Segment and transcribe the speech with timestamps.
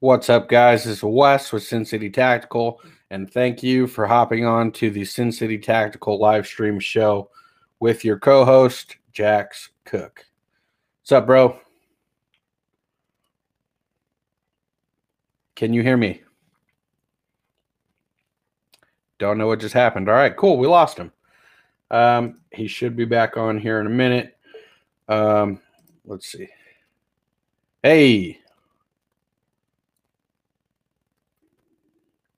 [0.00, 0.84] What's up, guys?
[0.84, 5.06] This is Wes with Sin City Tactical, and thank you for hopping on to the
[5.06, 7.30] Sin City Tactical live stream show
[7.80, 10.26] with your co host, Jax Cook.
[11.00, 11.58] What's up, bro?
[15.54, 16.20] Can you hear me?
[19.18, 20.10] Don't know what just happened.
[20.10, 20.58] All right, cool.
[20.58, 21.10] We lost him.
[21.90, 24.36] Um, he should be back on here in a minute.
[25.08, 25.58] Um,
[26.04, 26.48] let's see.
[27.82, 28.40] Hey,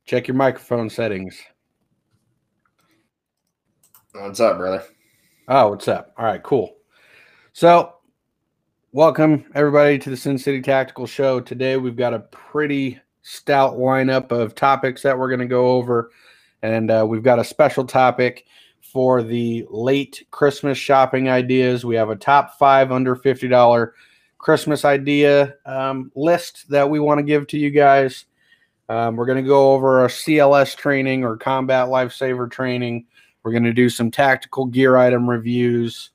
[0.08, 1.38] check your microphone settings.
[4.14, 4.82] What's up, brother?
[5.48, 6.14] Oh, what's up?
[6.16, 6.78] All right, cool.
[7.52, 7.96] So,
[8.92, 11.40] welcome everybody to the Sin City Tactical Show.
[11.40, 16.10] Today we've got a pretty stout lineup of topics that we're going to go over,
[16.62, 18.46] and uh, we've got a special topic
[18.80, 21.84] for the late Christmas shopping ideas.
[21.84, 23.94] We have a top five under fifty dollar
[24.38, 28.24] Christmas idea um, list that we want to give to you guys.
[28.88, 33.06] Um, we're going to go over our CLS training or combat lifesaver training.
[33.42, 36.10] We're going to do some tactical gear item reviews,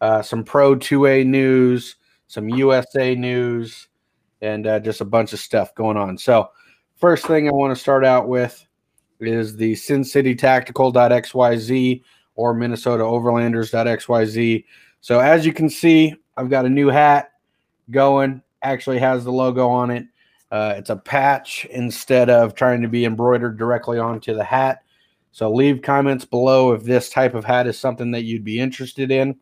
[0.00, 1.96] uh, some Pro 2A news,
[2.28, 3.88] some USA news,
[4.40, 6.18] and uh, just a bunch of stuff going on.
[6.18, 6.50] So,
[6.96, 8.66] first thing I want to start out with
[9.20, 12.02] is the Sin City Tactical.xyz
[12.34, 14.64] or Minnesota Overlanders.xyz.
[15.00, 17.32] So, as you can see, I've got a new hat
[17.90, 18.42] going.
[18.62, 20.06] Actually, has the logo on it.
[20.54, 24.84] Uh, it's a patch instead of trying to be embroidered directly onto the hat.
[25.32, 29.10] So leave comments below if this type of hat is something that you'd be interested
[29.10, 29.36] in.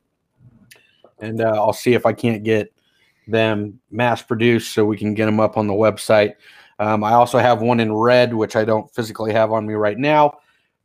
[1.19, 2.73] And uh, I'll see if I can't get
[3.29, 6.33] them mass produced so we can get them up on the website.
[6.79, 9.99] Um, I also have one in red, which I don't physically have on me right
[9.99, 10.39] now.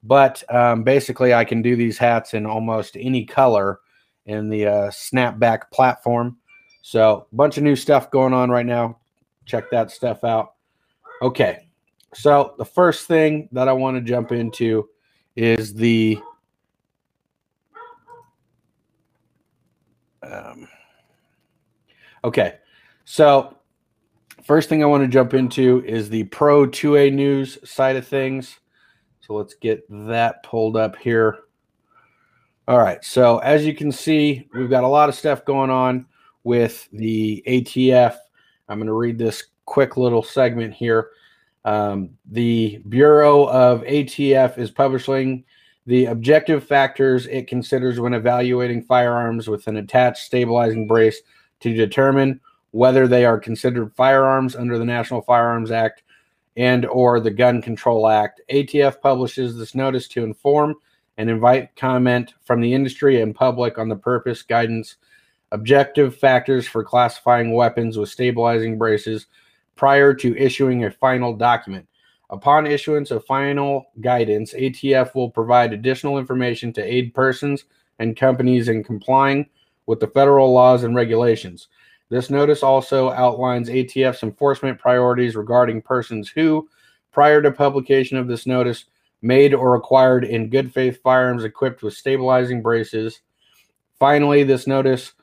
[0.03, 3.79] But um, basically, I can do these hats in almost any color
[4.25, 6.35] in the uh, snapback platform.
[6.81, 8.99] So, a bunch of new stuff going on right now.
[9.47, 10.53] Check that stuff out.
[11.23, 11.67] Okay.
[12.13, 14.87] So, the first thing that I want to jump into
[15.35, 16.19] is the
[20.23, 20.67] um,
[22.23, 22.55] okay
[23.05, 23.55] so
[24.43, 28.59] first thing i want to jump into is the pro 2a news side of things
[29.21, 31.37] so let's get that pulled up here
[32.67, 36.05] all right so as you can see we've got a lot of stuff going on
[36.43, 38.17] with the atf
[38.69, 41.09] i'm going to read this quick little segment here
[41.67, 45.43] um, the Bureau of ATF is publishing
[45.85, 51.21] the objective factors it considers when evaluating firearms with an attached stabilizing brace
[51.59, 52.39] to determine
[52.71, 56.03] whether they are considered firearms under the National Firearms Act
[56.55, 58.39] and or the Gun Control Act.
[58.49, 60.73] ATF publishes this notice to inform
[61.17, 64.95] and invite comment from the industry and public on the purpose, guidance,
[65.51, 69.27] objective factors for classifying weapons with stabilizing braces
[69.75, 71.87] prior to issuing a final document.
[72.29, 77.65] Upon issuance of final guidance, ATF will provide additional information to aid persons
[77.99, 79.47] and companies in complying
[79.85, 81.69] with the federal laws and regulations.
[82.09, 86.67] This notice also outlines ATF's enforcement priorities regarding persons who,
[87.11, 88.85] prior to publication of this notice,
[89.21, 93.21] made or acquired in good faith firearms equipped with stabilizing braces.
[93.99, 95.13] Finally, this notice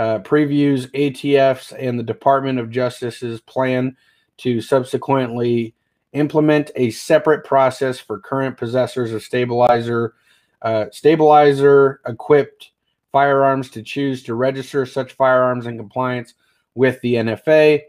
[0.00, 3.94] uh, previews ATF's and the Department of Justice's plan
[4.38, 5.74] to subsequently
[6.14, 10.14] implement a separate process for current possessors of stabilizer
[10.62, 12.70] uh, stabilizer equipped
[13.12, 16.32] firearms to choose to register such firearms in compliance
[16.74, 17.82] with the NFA,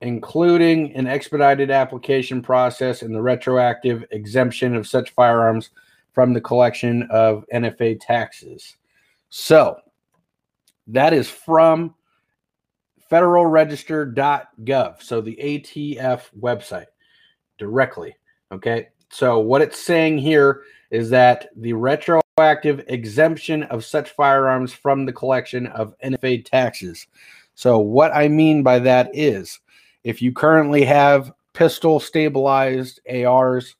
[0.00, 5.70] including an expedited application process and the retroactive exemption of such firearms
[6.14, 8.76] from the collection of NFA taxes.
[9.28, 9.82] So,
[10.88, 11.94] that is from
[13.10, 15.02] federalregister.gov.
[15.02, 16.86] So the ATF website
[17.58, 18.16] directly.
[18.52, 18.88] Okay.
[19.10, 25.12] So what it's saying here is that the retroactive exemption of such firearms from the
[25.12, 27.06] collection of NFA taxes.
[27.54, 29.60] So what I mean by that is
[30.04, 33.76] if you currently have pistol stabilized ARs,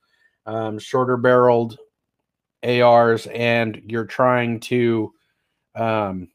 [0.46, 1.78] um, shorter barreled
[2.62, 5.12] ARs, and you're trying to
[5.76, 6.28] um,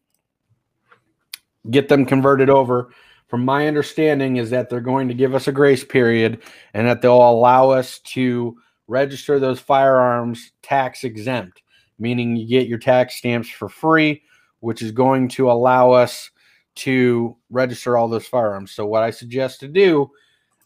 [1.70, 2.90] get them converted over.
[3.28, 6.44] From my understanding, is that they're going to give us a grace period
[6.74, 8.56] and that they'll allow us to
[8.88, 11.64] register those firearms tax exempt,
[11.98, 14.22] meaning you get your tax stamps for free,
[14.60, 16.30] which is going to allow us
[16.76, 18.72] to register all those firearms.
[18.72, 20.12] So, what I suggest to do,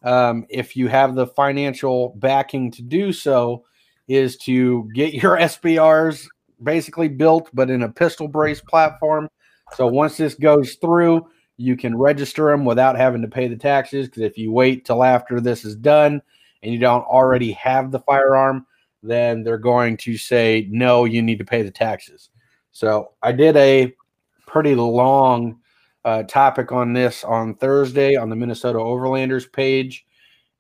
[0.04, 3.64] um, if you have the financial backing to do so,
[4.08, 6.28] is to get your SBRs
[6.64, 9.30] basically built, but in a pistol brace platform
[9.76, 11.28] so once this goes through,
[11.58, 14.08] you can register them without having to pay the taxes.
[14.08, 16.22] Because if you wait till after this is done
[16.64, 18.66] and you don't already have the firearm,
[19.04, 22.30] then they're going to say, no, you need to pay the taxes.
[22.72, 23.94] So I did a
[24.46, 25.60] pretty long
[26.06, 30.06] uh, topic on this on Thursday on the Minnesota Overlanders page.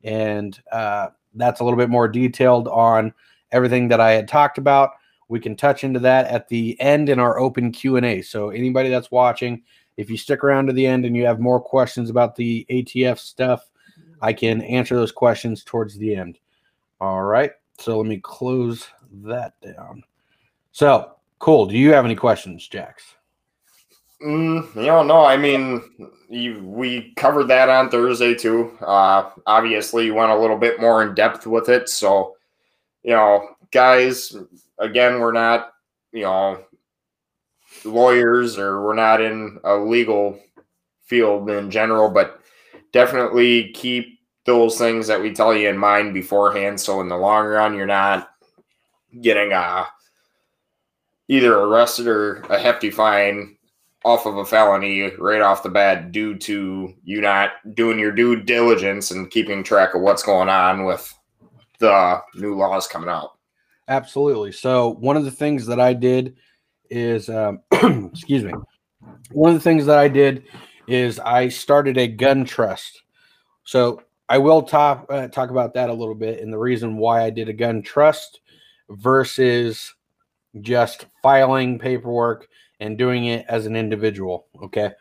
[0.03, 3.13] And uh, that's a little bit more detailed on
[3.51, 4.91] everything that I had talked about.
[5.27, 8.21] We can touch into that at the end in our open Q&A.
[8.21, 9.63] So anybody that's watching,
[9.97, 13.19] if you stick around to the end and you have more questions about the ATF
[13.19, 13.69] stuff,
[14.21, 16.39] I can answer those questions towards the end.
[17.01, 17.51] All right.
[17.79, 18.87] So let me close
[19.23, 20.03] that down.
[20.71, 21.65] So cool.
[21.65, 23.15] Do you have any questions, Jax?
[24.21, 25.23] Mm, you know, no.
[25.23, 25.83] I mean,
[26.27, 28.75] you, we covered that on Thursday too.
[28.81, 31.87] Uh, obviously, you went a little bit more in depth with it.
[31.87, 32.35] So,
[33.03, 34.35] you know, guys,
[34.79, 35.73] again, we're not,
[36.11, 36.63] you know,
[37.83, 40.39] lawyers or we're not in a legal
[41.05, 42.41] field in general, but
[42.91, 46.79] definitely keep those things that we tell you in mind beforehand.
[46.79, 48.29] So in the long run, you're not
[49.21, 49.85] getting uh,
[51.27, 53.57] either arrested or a hefty fine
[54.05, 58.41] off of a felony right off the bat due to you not doing your due
[58.41, 61.13] diligence and keeping track of what's going on with
[61.79, 63.36] the new laws coming out.
[63.87, 64.51] Absolutely.
[64.51, 66.35] So one of the things that I did
[66.89, 68.53] is, um, excuse me,
[69.31, 70.43] one of the things that I did
[70.87, 73.01] is I started a gun trust.
[73.63, 77.23] So I will talk uh, talk about that a little bit and the reason why
[77.23, 78.41] I did a gun trust
[78.89, 79.93] versus
[80.61, 82.47] just filing paperwork
[82.79, 84.47] and doing it as an individual.
[84.63, 84.91] Okay.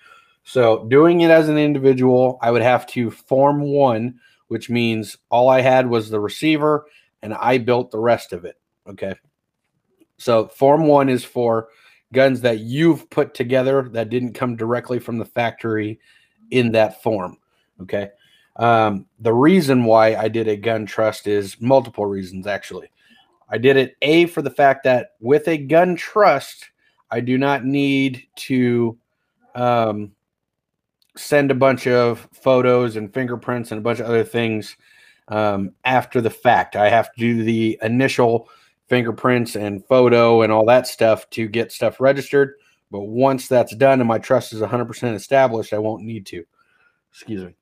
[0.44, 5.48] So doing it as an individual, I would have to form one, which means all
[5.48, 6.86] I had was the receiver
[7.22, 8.56] and I built the rest of it.
[8.88, 9.14] Okay.
[10.18, 11.68] So form one is for
[12.12, 15.98] guns that you've put together that didn't come directly from the factory
[16.50, 17.38] in that form.
[17.82, 18.10] Okay.
[18.56, 22.90] Um, the reason why I did a gun trust is multiple reasons, actually.
[23.48, 26.70] I did it A for the fact that with a gun trust,
[27.10, 28.98] I do not need to
[29.54, 30.12] um,
[31.16, 34.76] send a bunch of photos and fingerprints and a bunch of other things
[35.28, 36.76] um, after the fact.
[36.76, 38.48] I have to do the initial
[38.88, 42.54] fingerprints and photo and all that stuff to get stuff registered.
[42.90, 46.44] But once that's done and my trust is 100% established, I won't need to.
[47.10, 47.54] Excuse me.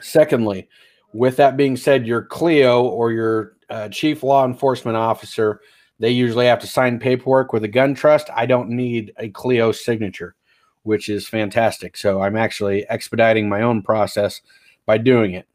[0.00, 0.68] Secondly,
[1.12, 5.60] with that being said, your CLEO or your uh, chief law enforcement officer,
[5.98, 8.28] they usually have to sign paperwork with a gun trust.
[8.34, 10.34] I don't need a CLEO signature,
[10.84, 11.96] which is fantastic.
[11.96, 14.40] So I'm actually expediting my own process
[14.86, 15.46] by doing it.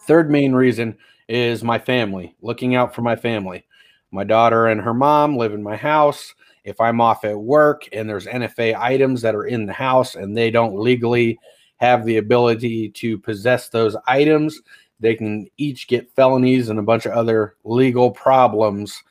[0.00, 0.98] Third main reason
[1.28, 3.64] is my family, looking out for my family.
[4.14, 6.36] My daughter and her mom live in my house.
[6.62, 10.36] If I'm off at work and there's NFA items that are in the house and
[10.36, 11.36] they don't legally
[11.78, 14.60] have the ability to possess those items,
[15.00, 19.02] they can each get felonies and a bunch of other legal problems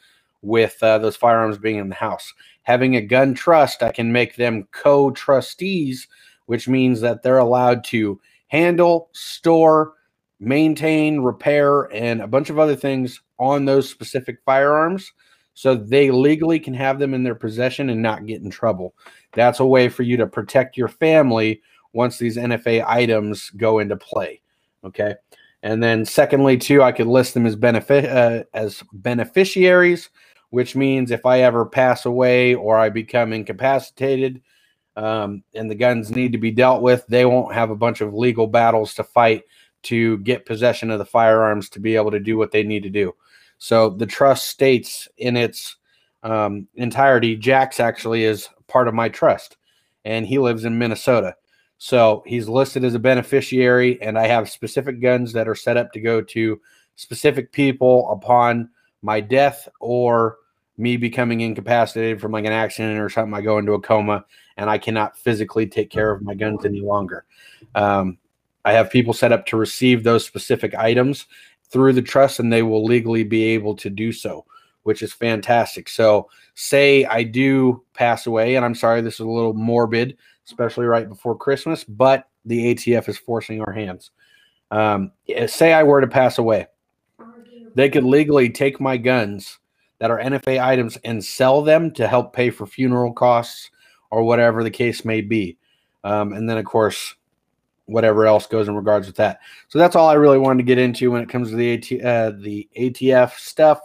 [0.41, 2.33] with uh, those firearms being in the house.
[2.61, 6.07] Having a gun trust, I can make them co trustees,
[6.45, 9.95] which means that they're allowed to handle, store,
[10.39, 15.11] maintain, repair, and a bunch of other things on those specific firearms
[15.53, 18.95] so they legally can have them in their possession and not get in trouble.
[19.33, 21.61] That's a way for you to protect your family
[21.93, 24.41] once these NFA items go into play.
[24.83, 25.15] Okay.
[25.61, 30.09] And then secondly, too, I could list them as benefit uh, as beneficiaries,
[30.49, 34.41] which means if I ever pass away or I become incapacitated,
[34.95, 38.13] um, and the guns need to be dealt with, they won't have a bunch of
[38.13, 39.43] legal battles to fight
[39.83, 42.89] to get possession of the firearms to be able to do what they need to
[42.89, 43.13] do.
[43.57, 45.77] So the trust states in its
[46.23, 49.57] um, entirety, Jax actually is part of my trust,
[50.05, 51.35] and he lives in Minnesota.
[51.77, 55.91] So he's listed as a beneficiary, and I have specific guns that are set up
[55.93, 56.59] to go to
[56.95, 58.69] specific people upon
[59.01, 60.37] my death or
[60.77, 63.33] me becoming incapacitated from like an accident or something.
[63.33, 64.25] I go into a coma
[64.57, 67.25] and I cannot physically take care of my guns any longer.
[67.75, 68.17] Um,
[68.65, 71.25] I have people set up to receive those specific items
[71.69, 74.45] through the trust, and they will legally be able to do so,
[74.83, 75.89] which is fantastic.
[75.89, 80.85] So, say I do pass away, and I'm sorry, this is a little morbid, especially
[80.85, 84.11] right before Christmas, but the ATF is forcing our hands.
[84.71, 85.11] Um,
[85.47, 86.67] say I were to pass away,
[87.75, 89.59] they could legally take my guns
[89.99, 93.71] that are NFA items and sell them to help pay for funeral costs
[94.11, 95.57] or whatever the case may be.
[96.03, 97.15] Um, and then, of course,
[97.93, 99.39] whatever else goes in regards with that.
[99.69, 102.05] So that's all I really wanted to get into when it comes to the AT,
[102.05, 103.79] uh, the ATF stuff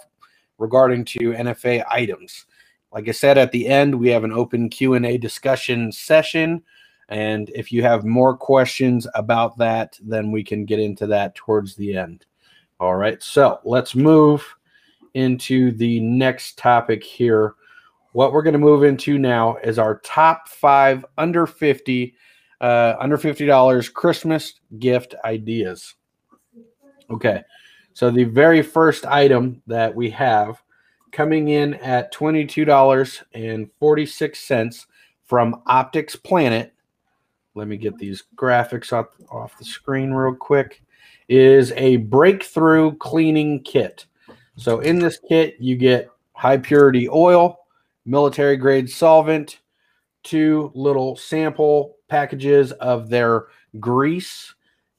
[0.59, 2.47] regarding to NFA items.
[2.93, 6.63] Like I said at the end, we have an open Q and A discussion session
[7.11, 11.77] And if you have more questions about that, then we can get into that towards
[11.77, 12.27] the end.
[12.81, 13.23] All right.
[13.23, 14.45] So let's move
[15.15, 17.55] into the next topic here.
[18.13, 22.15] What we're going to move into now is our top five under 50,
[22.61, 25.95] uh, under $50 Christmas gift ideas.
[27.11, 27.43] Okay.
[27.93, 30.61] So the very first item that we have
[31.11, 34.87] coming in at $22.46
[35.25, 36.73] from Optics Planet.
[37.55, 40.83] Let me get these graphics off, off the screen real quick.
[41.29, 44.07] Is a breakthrough cleaning kit.
[44.57, 47.59] So in this kit, you get high purity oil,
[48.07, 49.59] military grade solvent,
[50.23, 53.47] two little sample packages of their
[53.79, 54.55] grease,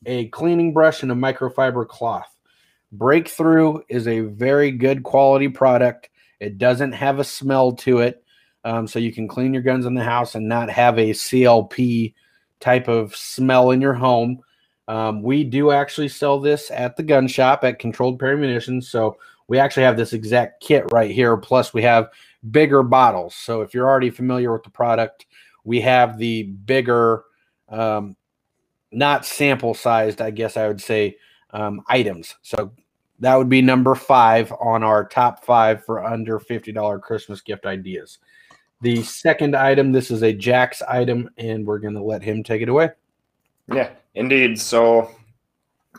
[0.06, 2.36] a cleaning brush, and a microfiber cloth.
[2.92, 6.10] Breakthrough is a very good quality product.
[6.40, 8.24] It doesn't have a smell to it.
[8.64, 12.14] Um, so you can clean your guns in the house and not have a CLP
[12.60, 14.42] type of smell in your home.
[14.88, 18.90] Um, we do actually sell this at the gun shop at Controlled Pair Munitions.
[18.90, 19.18] So
[19.50, 21.36] we actually have this exact kit right here.
[21.36, 22.10] Plus, we have
[22.52, 23.36] bigger bottles.
[23.36, 25.26] So if you're already familiar with the product,
[25.66, 27.24] we have the bigger,
[27.68, 28.16] um,
[28.92, 31.18] not sample sized, I guess I would say,
[31.50, 32.36] um, items.
[32.44, 32.72] So
[33.20, 38.20] that would be number five on our top five for under $50 Christmas gift ideas.
[38.82, 42.62] The second item, this is a Jax item, and we're going to let him take
[42.62, 42.92] it away.
[43.74, 44.60] Yeah, indeed.
[44.60, 45.12] So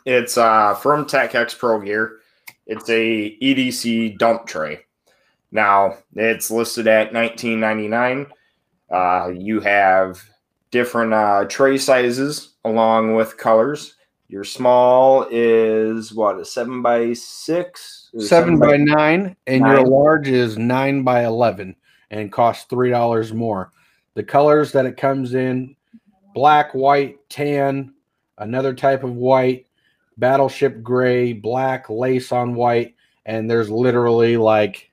[0.07, 2.20] it's uh, from TACX Pro Gear.
[2.71, 4.79] It's a EDC dump tray.
[5.51, 8.31] Now it's listed at 19.99.
[8.89, 10.23] Uh, you have
[10.71, 13.97] different uh, tray sizes along with colors.
[14.29, 19.73] Your small is what a seven by six, seven, seven by, by, nine, and nine.
[19.73, 21.75] your large is nine by eleven,
[22.13, 23.73] and costs three dollars more.
[24.15, 25.75] The colors that it comes in:
[26.33, 27.93] black, white, tan,
[28.39, 29.67] another type of white,
[30.21, 32.95] battleship gray, black, lace on white,
[33.27, 34.91] and there's literally like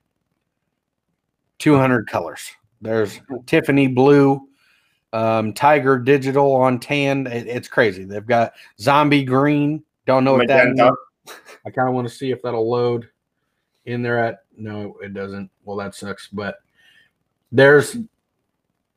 [1.59, 2.49] 200 colors.
[2.81, 4.47] There's Tiffany blue,
[5.13, 7.27] um, Tiger Digital on tan.
[7.27, 8.05] It, it's crazy.
[8.05, 9.83] They've got Zombie Green.
[10.05, 10.81] Don't know what that means.
[11.65, 13.09] I kind of want to see if that'll load
[13.85, 14.43] in there at.
[14.55, 15.49] No, it doesn't.
[15.65, 16.27] Well, that sucks.
[16.27, 16.59] But
[17.51, 17.97] there's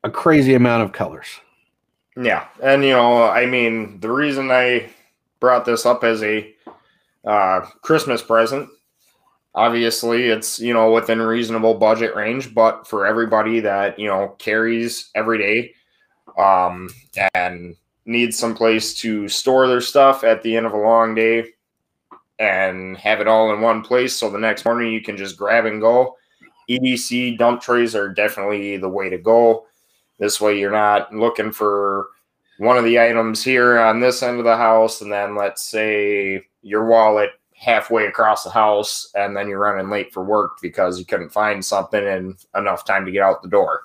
[0.03, 1.27] a crazy amount of colors.
[2.17, 4.89] Yeah, and you know, I mean, the reason I
[5.41, 6.53] brought this up as a
[7.25, 8.69] uh, Christmas present
[9.53, 15.09] obviously it's you know within reasonable budget range but for everybody that you know carries
[15.13, 15.73] every day
[16.37, 16.89] um,
[17.33, 21.45] and needs some place to store their stuff at the end of a long day
[22.39, 25.65] and have it all in one place so the next morning you can just grab
[25.65, 26.15] and go.
[26.69, 29.65] EDC dump trays are definitely the way to go.
[30.19, 32.07] This way you're not looking for
[32.61, 36.39] one of the items here on this end of the house and then let's say
[36.61, 41.05] your wallet halfway across the house and then you're running late for work because you
[41.05, 43.81] couldn't find something in enough time to get out the door.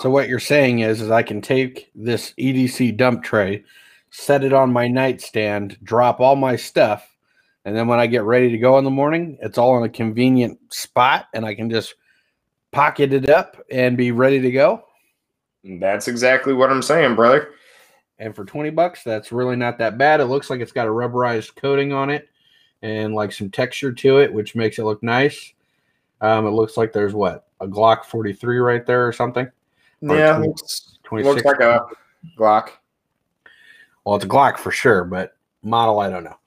[0.00, 3.64] So what you're saying is, is I can take this EDC dump tray,
[4.10, 7.16] set it on my nightstand, drop all my stuff,
[7.64, 9.88] and then when I get ready to go in the morning, it's all in a
[9.88, 11.94] convenient spot, and I can just
[12.70, 14.84] pocket it up and be ready to go.
[15.64, 17.50] That's exactly what I'm saying, brother.
[18.18, 20.20] And for 20 bucks, that's really not that bad.
[20.20, 22.28] It looks like it's got a rubberized coating on it
[22.82, 25.52] and like some texture to it, which makes it look nice.
[26.20, 29.48] Um, it looks like there's what a Glock 43 right there or something.
[30.00, 31.86] Yeah, 20, looks, looks like a
[32.38, 32.70] Glock.
[34.04, 36.38] Well, it's a Glock for sure, but model I don't know.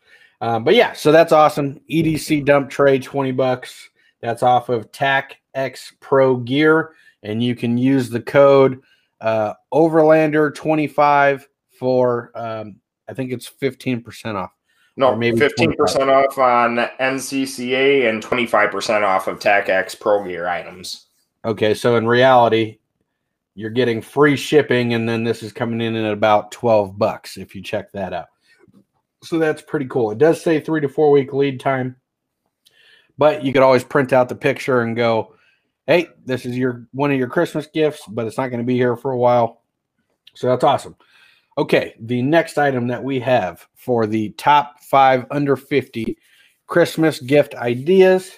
[0.42, 1.80] Uh, but yeah, so that's awesome.
[1.90, 3.90] EDC dump tray, 20 bucks.
[4.22, 8.82] That's off of TAC X Pro Gear, and you can use the code
[9.22, 11.48] uh, Overlander 25
[11.80, 12.76] for um,
[13.08, 14.52] I think it's 15% off.
[14.98, 16.10] No, maybe 15% 25.
[16.10, 21.08] off on NCCA and 25% off of TACX Pro Gear items.
[21.46, 22.78] Okay, so in reality,
[23.56, 27.56] you're getting free shipping, and then this is coming in at about 12 bucks if
[27.56, 28.28] you check that out.
[29.24, 30.12] So that's pretty cool.
[30.12, 31.96] It does say three to four week lead time,
[33.18, 35.36] but you could always print out the picture and go,
[35.88, 38.76] hey, this is your one of your Christmas gifts, but it's not going to be
[38.76, 39.62] here for a while.
[40.34, 40.96] So that's awesome.
[41.58, 46.18] Okay, the next item that we have for the top five under 50
[46.68, 48.32] Christmas gift ideas.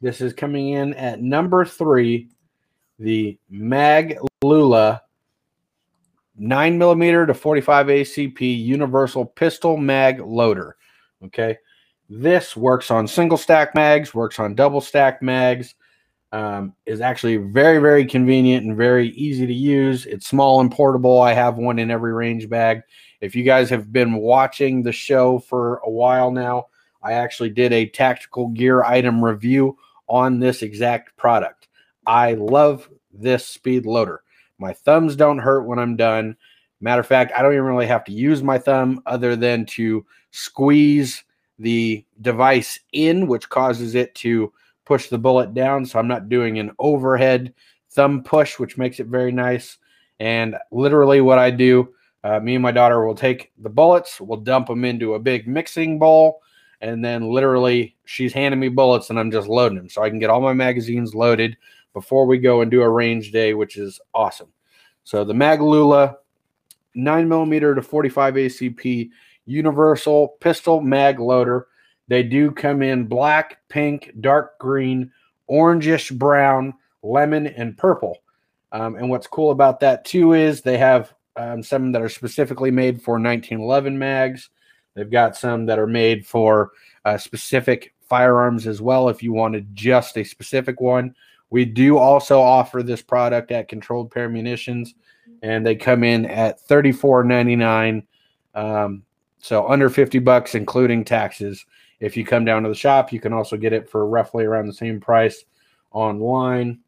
[0.00, 2.30] This is coming in at number three
[2.98, 5.02] the Mag Lula
[6.36, 10.76] 9 millimeter to 45 ACP universal pistol mag loader.
[11.24, 11.58] Okay.
[12.08, 15.74] This works on single stack mags, works on double stack mags.
[16.32, 20.06] Um, is actually very, very convenient and very easy to use.
[20.06, 21.20] It's small and portable.
[21.20, 22.82] I have one in every range bag.
[23.20, 26.66] If you guys have been watching the show for a while now,
[27.02, 29.76] I actually did a tactical gear item review
[30.08, 31.68] on this exact product.
[32.06, 34.22] I love this speed loader.
[34.58, 36.36] My thumbs don't hurt when I'm done.
[36.80, 40.04] Matter of fact, I don't even really have to use my thumb other than to
[40.30, 41.24] squeeze
[41.58, 44.52] the device in, which causes it to
[44.90, 45.86] push the bullet down.
[45.86, 47.54] So I'm not doing an overhead
[47.92, 49.78] thumb push, which makes it very nice.
[50.18, 51.94] And literally, what I do,
[52.24, 55.46] uh, me and my daughter will take the bullets, we'll dump them into a big
[55.46, 56.42] mixing bowl,
[56.80, 60.18] and then literally she's handing me bullets and I'm just loading them so I can
[60.18, 61.56] get all my magazines loaded
[61.94, 64.48] before we go and do a range day, which is awesome.
[65.04, 66.16] So the Maglula
[66.96, 69.10] 9 millimeter to 45 ACP
[69.46, 71.68] universal pistol mag loader
[72.10, 75.12] they do come in black, pink, dark green,
[75.48, 76.74] orangish brown,
[77.04, 78.18] lemon, and purple.
[78.72, 82.72] Um, and what's cool about that too is they have um, some that are specifically
[82.72, 84.50] made for 1911 mags.
[84.94, 86.72] They've got some that are made for
[87.04, 89.08] uh, specific firearms as well.
[89.08, 91.14] If you wanted just a specific one,
[91.50, 94.94] we do also offer this product at Controlled Pair Munitions,
[95.42, 98.04] and they come in at 34.99,
[98.56, 99.04] um,
[99.38, 101.64] so under 50 bucks, including taxes.
[102.00, 104.66] If you come down to the shop, you can also get it for roughly around
[104.66, 105.44] the same price
[105.92, 106.80] online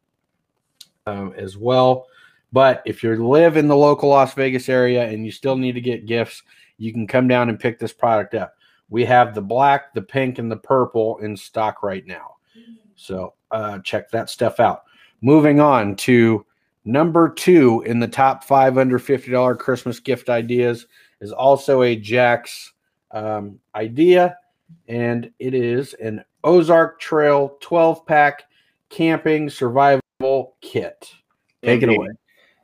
[1.05, 2.07] um, as well.
[2.51, 5.81] But if you live in the local Las Vegas area and you still need to
[5.81, 6.43] get gifts,
[6.77, 8.55] you can come down and pick this product up.
[8.89, 12.35] We have the black, the pink, and the purple in stock right now.
[12.95, 14.83] So uh, check that stuff out.
[15.21, 16.45] Moving on to
[16.85, 20.85] number two in the top five under $50 Christmas gift ideas
[21.21, 22.73] is also a Jack's
[23.11, 24.37] um, idea
[24.87, 28.43] and it is an Ozark Trail 12 pack
[28.89, 31.13] camping survival kit.
[31.63, 31.93] Take Indeed.
[31.93, 32.09] it away.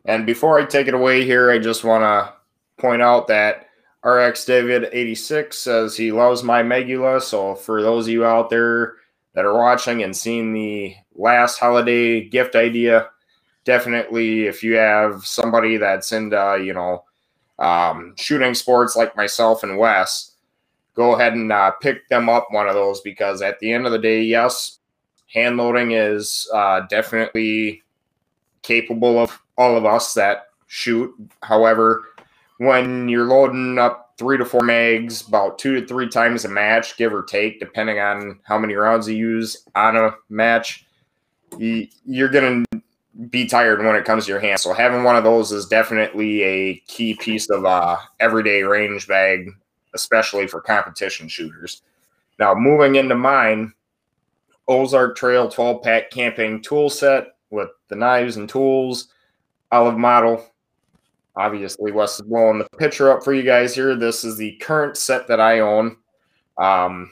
[0.06, 2.34] And before I take it away here, I just want to
[2.82, 3.68] point out that
[4.04, 7.22] RX David 86 says he loves my Megula.
[7.22, 8.96] So for those of you out there
[9.34, 13.10] that are watching and seeing the last holiday gift idea,
[13.66, 17.04] definitely if you have somebody that's into, you know,
[17.60, 20.29] um, shooting sports like myself and Wes,
[20.94, 23.92] go ahead and uh, pick them up one of those because at the end of
[23.92, 24.80] the day, yes,
[25.34, 27.84] hand loading is uh, definitely
[28.62, 31.14] capable of all of us that shoot.
[31.42, 32.04] However,
[32.58, 36.98] when you're loading up three to four mags about two to three times a match,
[36.98, 40.86] give or take, depending on how many rounds you use on a match,
[41.58, 42.82] you're going to
[43.30, 44.60] be tired when it comes to your hand.
[44.60, 49.52] So having one of those is definitely a key piece of uh, everyday range bag
[49.94, 51.82] especially for competition shooters.
[52.40, 53.74] Now, moving into mine,
[54.68, 59.10] Ozark Trail 12 pack camping tool set with the knives and tools,
[59.72, 60.46] olive model.
[61.36, 63.96] Obviously, Wes is blowing the picture up for you guys here.
[63.96, 65.98] This is the current set that I own.
[66.58, 67.12] Um,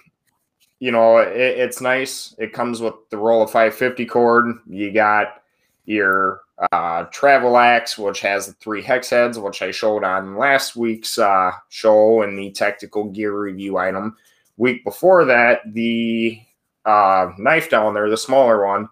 [0.80, 2.36] you know, it, it's nice.
[2.38, 4.56] It comes with the roll of 550 cord.
[4.68, 5.42] You got
[5.86, 10.76] your uh, Travel Axe, which has the three hex heads, which I showed on last
[10.76, 14.18] week's uh, show in the tactical gear review item.
[14.58, 16.42] Week before that, the
[16.86, 18.90] uh, knife down there, the smaller one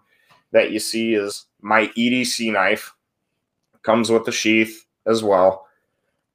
[0.52, 2.92] that you see is my EDC knife.
[3.82, 5.66] Comes with the sheath as well.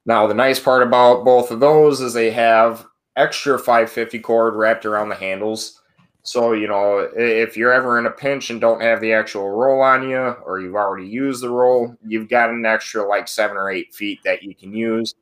[0.04, 4.86] Now, the nice part about both of those is they have extra 550 cord wrapped
[4.86, 5.81] around the handles
[6.24, 9.80] so, you know, if you're ever in a pinch and don't have the actual roll
[9.80, 13.70] on you, or you've already used the roll, you've got an extra like seven or
[13.70, 15.16] eight feet that you can use.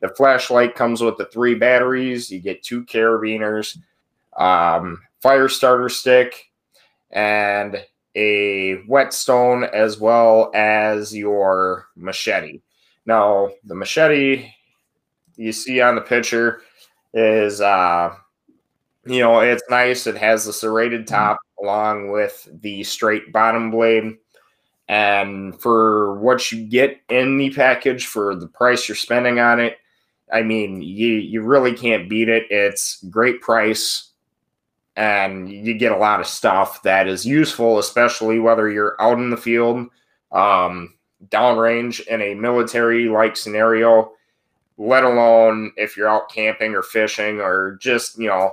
[0.00, 2.30] The flashlight comes with the three batteries.
[2.30, 3.78] You get two carabiners,
[4.36, 6.50] um, fire starter stick,
[7.10, 7.82] and
[8.14, 12.60] a whetstone, as well as your machete.
[13.06, 14.50] Now, the machete
[15.36, 16.60] you see on the picture
[17.14, 18.14] is uh,
[19.04, 20.06] you know, it's nice.
[20.06, 21.14] It has the serrated mm-hmm.
[21.14, 24.16] top along with the straight bottom blade.
[24.88, 29.78] And for what you get in the package for the price you're spending on it,
[30.32, 32.50] I mean, you you really can't beat it.
[32.50, 34.10] It's great price
[34.96, 39.30] and you get a lot of stuff that is useful, especially whether you're out in
[39.30, 39.88] the field,
[40.32, 40.94] um,
[41.28, 44.12] downrange in a military like scenario,
[44.76, 48.52] let alone if you're out camping or fishing or just, you know,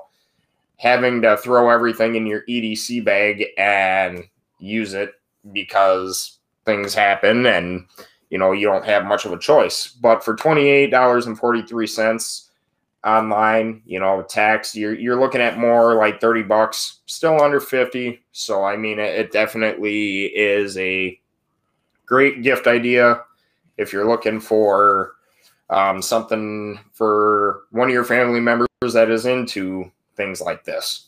[0.79, 4.23] having to throw everything in your EDC bag and
[4.59, 5.13] use it
[5.51, 7.85] because things happen and
[8.29, 9.87] you know you don't have much of a choice.
[9.87, 12.45] But for $28.43,
[13.05, 18.23] online, you know, tax, you're you're looking at more like 30 bucks, still under 50.
[18.31, 21.19] So I mean it, it definitely is a
[22.05, 23.23] great gift idea
[23.77, 25.15] if you're looking for
[25.69, 31.07] um, something for one of your family members that is into things like this.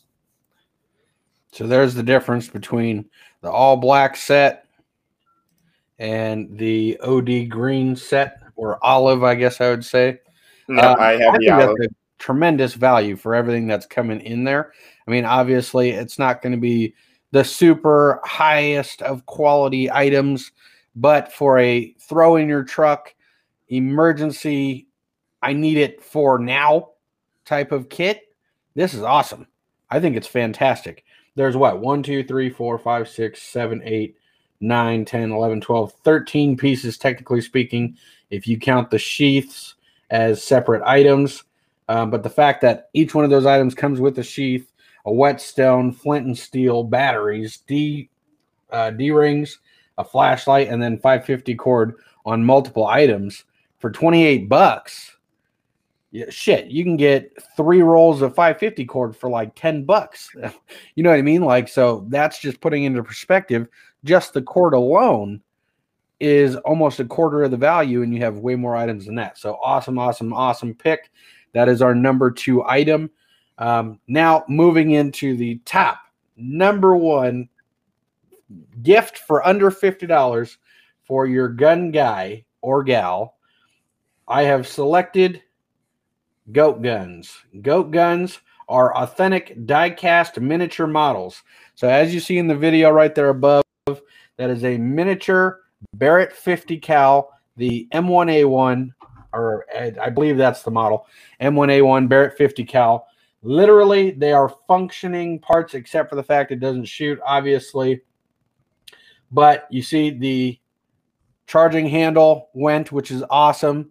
[1.52, 3.04] So there's the difference between
[3.42, 4.64] the all black set
[5.98, 10.18] and the OD green set or olive, I guess I would say.
[10.66, 11.76] No, uh, I have I the olive.
[12.18, 14.72] Tremendous value for everything that's coming in there.
[15.06, 16.94] I mean, obviously, it's not going to be
[17.32, 20.52] the super highest of quality items,
[20.96, 23.14] but for a throw in your truck,
[23.68, 24.86] emergency,
[25.42, 26.90] I need it for now
[27.44, 28.31] type of kit,
[28.74, 29.46] this is awesome.
[29.90, 31.04] I think it's fantastic.
[31.34, 31.80] There's what?
[31.80, 34.16] 1, 2, 3, 4, 5, 6, 7, 8,
[34.60, 37.96] 9, 10, 11, 12, 13 pieces, technically speaking,
[38.30, 39.74] if you count the sheaths
[40.10, 41.44] as separate items.
[41.88, 44.70] Um, but the fact that each one of those items comes with a sheath,
[45.04, 48.08] a whetstone, flint and steel, batteries, D
[48.70, 49.58] uh, D rings,
[49.98, 53.44] a flashlight, and then 550 cord on multiple items
[53.78, 55.16] for 28 bucks.
[56.12, 60.30] Yeah, shit, you can get three rolls of 550 cord for like 10 bucks.
[60.94, 61.42] you know what I mean?
[61.42, 63.66] Like, so that's just putting into perspective.
[64.04, 65.40] Just the cord alone
[66.20, 69.38] is almost a quarter of the value, and you have way more items than that.
[69.38, 71.10] So awesome, awesome, awesome pick.
[71.52, 73.10] That is our number two item.
[73.56, 75.98] Um, now moving into the top
[76.36, 77.48] number one
[78.82, 80.56] gift for under $50
[81.04, 83.36] for your gun guy or gal.
[84.28, 85.42] I have selected
[86.50, 87.38] goat guns.
[87.60, 91.42] Goat guns are authentic die-cast miniature models.
[91.74, 95.60] So as you see in the video right there above, that is a miniature
[95.94, 98.90] Barrett 50 cal, the M1A1,
[99.32, 99.64] or
[100.00, 101.06] I believe that's the model,
[101.40, 103.06] M1A1 Barrett 50 cal.
[103.42, 108.02] Literally, they are functioning parts except for the fact it doesn't shoot, obviously.
[109.32, 110.58] But you see the
[111.46, 113.90] charging handle went, which is awesome.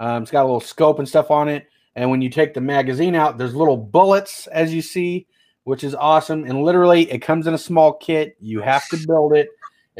[0.00, 1.68] Um, it's got a little scope and stuff on it.
[1.98, 5.26] And when you take the magazine out, there's little bullets, as you see,
[5.64, 6.44] which is awesome.
[6.44, 8.36] And literally, it comes in a small kit.
[8.38, 9.48] You have to build it.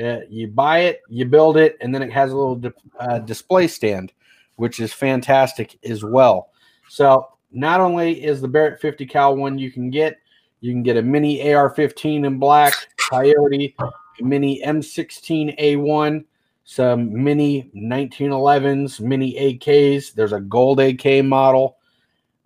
[0.00, 3.18] Uh, you buy it, you build it, and then it has a little di- uh,
[3.18, 4.12] display stand,
[4.54, 6.50] which is fantastic as well.
[6.88, 10.18] So not only is the Barrett 50 cal one you can get,
[10.60, 12.74] you can get a mini AR-15 in black,
[13.10, 13.74] Coyote,
[14.20, 16.24] mini M16A1,
[16.62, 20.14] some mini 1911s, mini AKs.
[20.14, 21.77] There's a gold AK model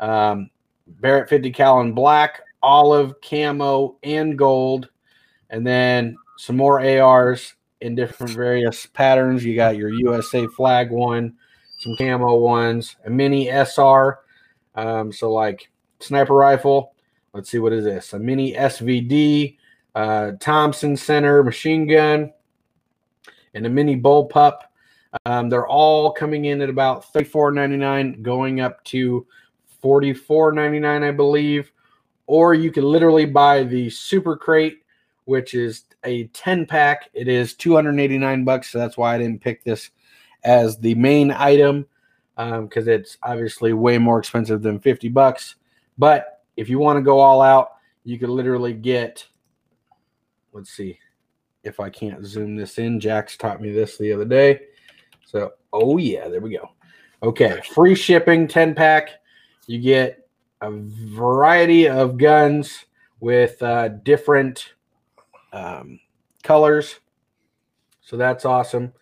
[0.03, 0.51] um,
[0.87, 4.91] Barrett 50 cal in black, olive, camo, and gold.
[5.49, 9.45] And then some more ARs in different various patterns.
[9.45, 11.35] You got your USA flag one,
[11.79, 14.19] some camo ones, a mini SR.
[14.75, 16.95] Um, so like sniper rifle.
[17.33, 18.13] Let's see what is this?
[18.13, 19.57] A mini SVD,
[19.95, 22.33] uh, Thompson Center machine gun,
[23.55, 24.59] and a mini bullpup.
[25.27, 29.27] Um, they're all coming in at about $34.99, going up to
[29.83, 31.73] $44.99, I believe.
[32.27, 34.83] Or you can literally buy the Super Crate,
[35.25, 37.11] which is a 10 pack.
[37.15, 38.71] It is 289 bucks.
[38.71, 39.91] So that's why I didn't pick this
[40.45, 41.87] as the main item
[42.37, 45.57] because um, it's obviously way more expensive than 50 bucks.
[45.99, 47.73] But if you want to go all out,
[48.05, 49.27] you could literally get,
[50.53, 50.99] let's see
[51.63, 52.99] if I can't zoom this in.
[52.99, 54.61] Jax taught me this the other day.
[55.27, 56.71] So, oh yeah, there we go.
[57.23, 59.11] Okay, free shipping 10 pack.
[59.67, 60.29] You get
[60.61, 62.87] a variety of guns
[63.21, 64.75] with uh, different
[65.53, 66.01] um,
[66.43, 67.01] colors.
[68.01, 68.93] So that's awesome.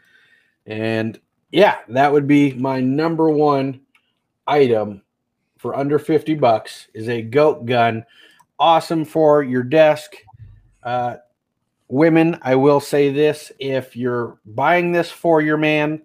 [0.67, 1.19] And
[1.51, 3.81] yeah, that would be my number one
[4.47, 5.03] item
[5.59, 8.05] for under 50 bucks is a goat gun.
[8.59, 10.15] Awesome for your desk.
[10.83, 11.17] Uh,
[11.89, 16.03] women, I will say this if you're buying this for your man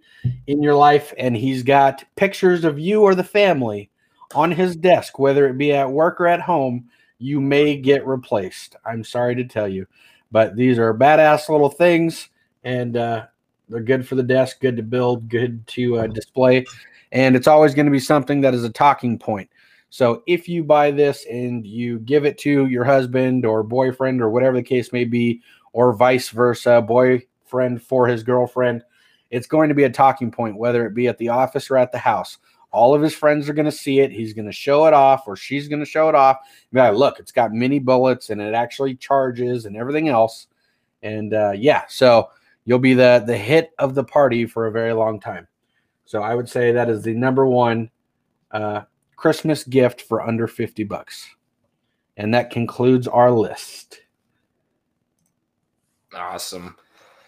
[0.48, 3.90] in your life and he's got pictures of you or the family
[4.36, 8.76] on his desk, whether it be at work or at home, you may get replaced.
[8.86, 9.88] I'm sorry to tell you,
[10.32, 12.30] but these are badass little things,
[12.64, 13.26] and uh,
[13.70, 16.66] they're good for the desk, good to build, good to uh, display,
[17.12, 19.50] and it's always going to be something that is a talking point.
[19.90, 24.30] So if you buy this and you give it to your husband or boyfriend or
[24.30, 28.84] whatever the case may be, or vice versa, boyfriend for his girlfriend,
[29.30, 31.92] it's going to be a talking point, whether it be at the office or at
[31.92, 32.38] the house.
[32.76, 34.12] All of his friends are going to see it.
[34.12, 36.38] He's going to show it off, or she's going to show it off.
[36.74, 40.48] Like, look, it's got mini bullets and it actually charges and everything else.
[41.02, 42.30] And uh, yeah, so
[42.66, 45.48] you'll be the the hit of the party for a very long time.
[46.04, 47.90] So I would say that is the number one
[48.52, 48.82] uh,
[49.16, 51.28] Christmas gift for under 50 bucks.
[52.18, 54.02] And that concludes our list.
[56.14, 56.76] Awesome.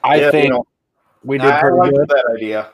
[0.03, 0.67] I Yeah, you think know,
[1.23, 2.07] we did I pretty like good.
[2.09, 2.71] that idea.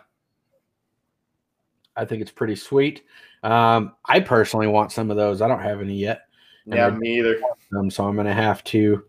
[1.95, 3.03] I think it's pretty sweet.
[3.43, 5.41] Um, I personally want some of those.
[5.41, 6.27] I don't have any yet.
[6.65, 7.41] Yeah, me either.
[7.77, 9.03] Um, so I'm going to have to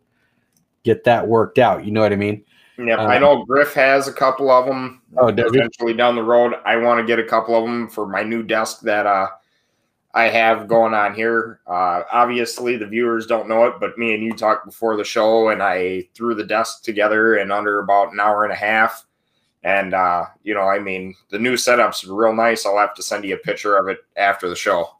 [0.82, 1.84] get that worked out.
[1.84, 2.44] You know what I mean?
[2.78, 5.02] Yeah, Uh, I know Griff has a couple of them.
[5.16, 5.58] Oh, does he?
[5.58, 8.42] eventually down the road, I want to get a couple of them for my new
[8.42, 9.28] desk that uh,
[10.12, 11.60] I have going on here.
[11.66, 15.50] Uh, obviously, the viewers don't know it, but me and you talked before the show,
[15.50, 19.06] and I threw the desk together in under about an hour and a half.
[19.64, 22.66] And uh, you know, I mean, the new setup's real nice.
[22.66, 24.90] I'll have to send you a picture of it after the show.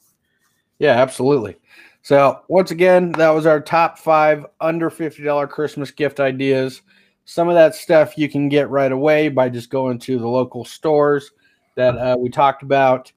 [0.79, 1.57] Yeah, absolutely.
[2.03, 6.83] So once again, that was our top five under $50 Christmas gift ideas.
[7.25, 10.65] Some of that stuff you can get right away by just going to the local
[10.65, 11.31] stores
[11.77, 13.13] that uh, we talked about.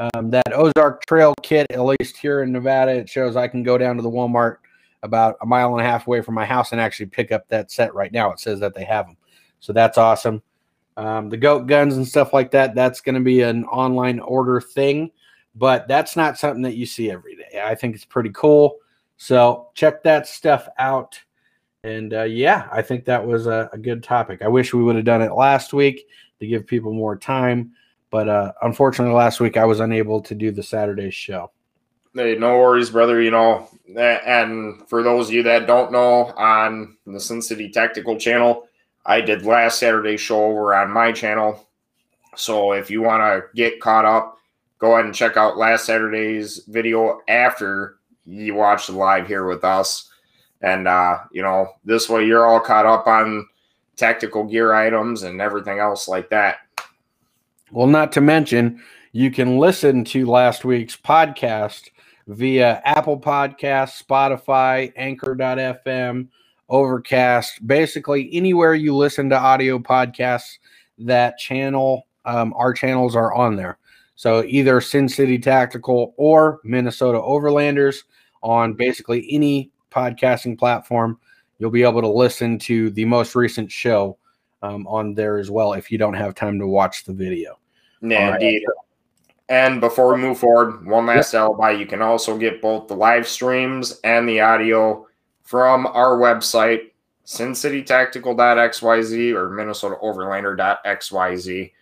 [0.00, 3.78] Um, that Ozark Trail kit, at least here in Nevada, it shows I can go
[3.78, 4.56] down to the Walmart
[5.04, 7.70] about a mile and a half away from my house and actually pick up that
[7.70, 8.32] set right now.
[8.32, 9.16] It says that they have them.
[9.60, 10.42] So that's awesome.
[10.96, 14.60] Um, the goat guns and stuff like that, that's going to be an online order
[14.60, 15.10] thing
[15.54, 17.62] but that's not something that you see every day.
[17.64, 18.78] I think it's pretty cool.
[19.16, 21.18] So check that stuff out.
[21.84, 24.42] And uh, yeah, I think that was a, a good topic.
[24.42, 26.08] I wish we would have done it last week
[26.40, 27.72] to give people more time.
[28.10, 31.50] But uh, unfortunately, last week I was unable to do the Saturday show.
[32.14, 33.20] Hey, no worries, brother.
[33.20, 38.16] You know, and for those of you that don't know, on the Sin City Tactical
[38.16, 38.68] channel,
[39.06, 41.68] I did last Saturday's show over on my channel.
[42.36, 44.38] So if you want to get caught up,
[44.78, 49.64] go ahead and check out last Saturday's video after you watch the live here with
[49.64, 50.10] us.
[50.62, 53.46] And, uh, you know, this way you're all caught up on
[53.96, 56.56] tactical gear items and everything else like that.
[57.70, 61.90] Well, not to mention, you can listen to last week's podcast
[62.26, 66.28] via Apple Podcasts, Spotify, Anchor.fm,
[66.68, 70.58] Overcast, basically anywhere you listen to audio podcasts,
[70.98, 73.78] that channel, um, our channels are on there.
[74.14, 78.04] So either Sin City Tactical or Minnesota Overlanders
[78.42, 81.18] on basically any podcasting platform,
[81.58, 84.18] you'll be able to listen to the most recent show
[84.62, 87.58] um, on there as well if you don't have time to watch the video.
[88.00, 88.42] Yeah, right.
[88.42, 88.64] indeed.
[89.48, 91.72] And before we move forward, one last alibi.
[91.72, 95.06] You can also get both the live streams and the audio
[95.44, 96.90] from our website,
[97.26, 101.72] sincitytactical.xyz or minnesotaoverlander.xyz.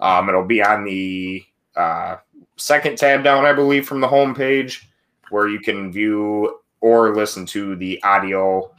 [0.00, 1.44] Um, it'll be on the
[1.76, 2.16] uh,
[2.56, 4.84] second tab down, I believe, from the homepage,
[5.30, 8.72] where you can view or listen to the audio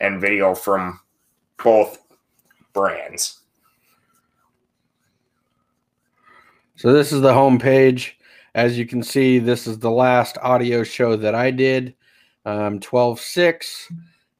[0.00, 1.00] and video from
[1.62, 1.98] both
[2.72, 3.40] brands.
[6.76, 8.18] So this is the home page.
[8.54, 11.94] As you can see, this is the last audio show that I did,
[12.44, 13.92] um, 12-6.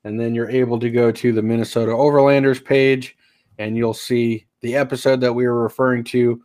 [0.05, 3.17] And then you're able to go to the Minnesota Overlanders page,
[3.59, 6.43] and you'll see the episode that we were referring to.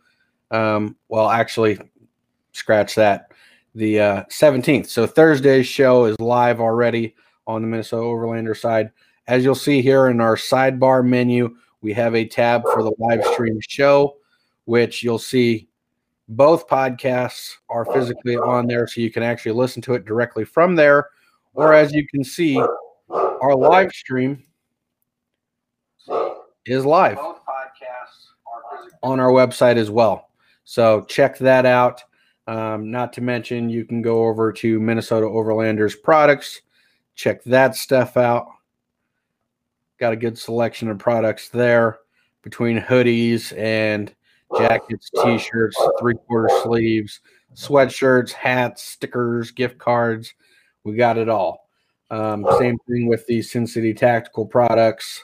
[0.50, 1.78] Um, well, actually,
[2.52, 3.32] scratch that.
[3.74, 4.86] The uh, 17th.
[4.86, 7.14] So Thursday's show is live already
[7.46, 8.90] on the Minnesota Overlander side.
[9.28, 13.24] As you'll see here in our sidebar menu, we have a tab for the live
[13.26, 14.16] stream show,
[14.64, 15.68] which you'll see
[16.28, 20.74] both podcasts are physically on there so you can actually listen to it directly from
[20.76, 21.08] there
[21.54, 22.60] or as you can see
[23.10, 24.42] our live stream
[26.66, 27.18] is live
[29.02, 30.30] on our website as well
[30.64, 32.02] so check that out
[32.46, 36.62] um, not to mention you can go over to minnesota overlanders products
[37.14, 38.46] check that stuff out
[39.98, 41.98] got a good selection of products there
[42.42, 44.14] between hoodies and
[44.56, 47.20] jackets, t-shirts, three-quarter sleeves,
[47.54, 50.34] sweatshirts, hats, stickers, gift cards.
[50.84, 51.68] We got it all.
[52.10, 55.22] Um, same thing with the Sin City Tactical products.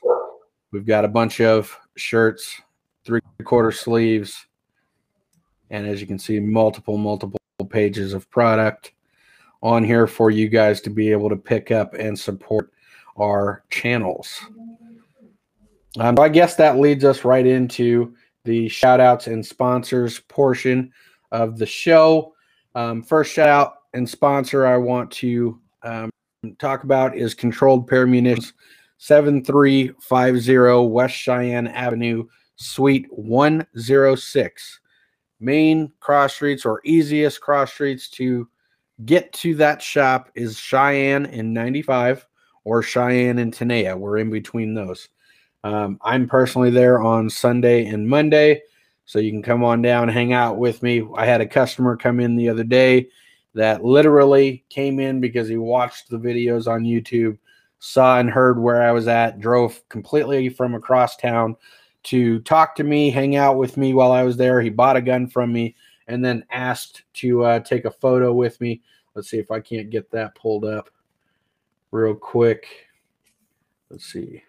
[0.72, 2.60] We've got a bunch of shirts,
[3.04, 4.46] three-quarter sleeves,
[5.70, 7.40] and as you can see, multiple, multiple
[7.70, 8.92] pages of product
[9.62, 12.72] on here for you guys to be able to pick up and support
[13.16, 14.38] our channels.
[15.98, 18.14] Um, I guess that leads us right into
[18.44, 20.92] the shout outs and sponsors portion
[21.32, 22.34] of the show.
[22.74, 26.10] Um, first shout out and sponsor I want to um,
[26.58, 28.52] talk about is Controlled Pair Munitions,
[28.98, 34.80] 7350 West Cheyenne Avenue, Suite 106.
[35.40, 38.46] Main cross streets or easiest cross streets to
[39.06, 42.26] get to that shop is Cheyenne and 95
[42.64, 43.98] or Cheyenne and Tenaya.
[43.98, 45.08] We're in between those.
[45.64, 48.62] Um, I'm personally there on Sunday and Monday,
[49.06, 51.06] so you can come on down, and hang out with me.
[51.16, 53.08] I had a customer come in the other day
[53.56, 57.38] that literally came in because he watched the videos on YouTube,
[57.78, 61.56] saw and heard where I was at, drove completely from across town
[62.04, 64.60] to talk to me, hang out with me while I was there.
[64.60, 65.74] He bought a gun from me
[66.06, 68.82] and then asked to uh, take a photo with me.
[69.14, 70.90] Let's see if I can't get that pulled up
[71.90, 72.66] real quick.
[73.88, 74.42] Let's see.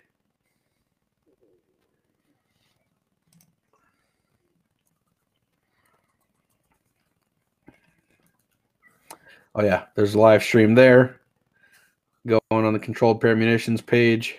[9.57, 11.19] Oh yeah, there's a live stream there.
[12.27, 14.35] Going on the Controlled Pair Munitions page.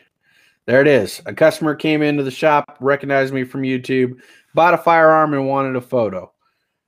[0.66, 1.20] There it is.
[1.26, 4.20] A customer came into the shop, recognized me from YouTube,
[4.54, 6.33] bought a firearm, and wanted a photo.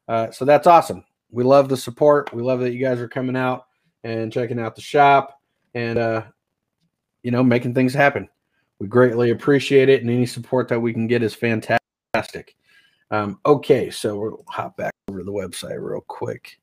[0.06, 1.04] Uh, so that's awesome.
[1.32, 2.32] We love the support.
[2.32, 3.66] We love that you guys are coming out
[4.04, 5.40] and checking out the shop
[5.74, 6.22] and uh,
[7.24, 8.28] you know making things happen.
[8.78, 12.54] We greatly appreciate it, and any support that we can get is fantastic.
[13.10, 16.60] Um, okay, so we'll hop back over to the website real quick.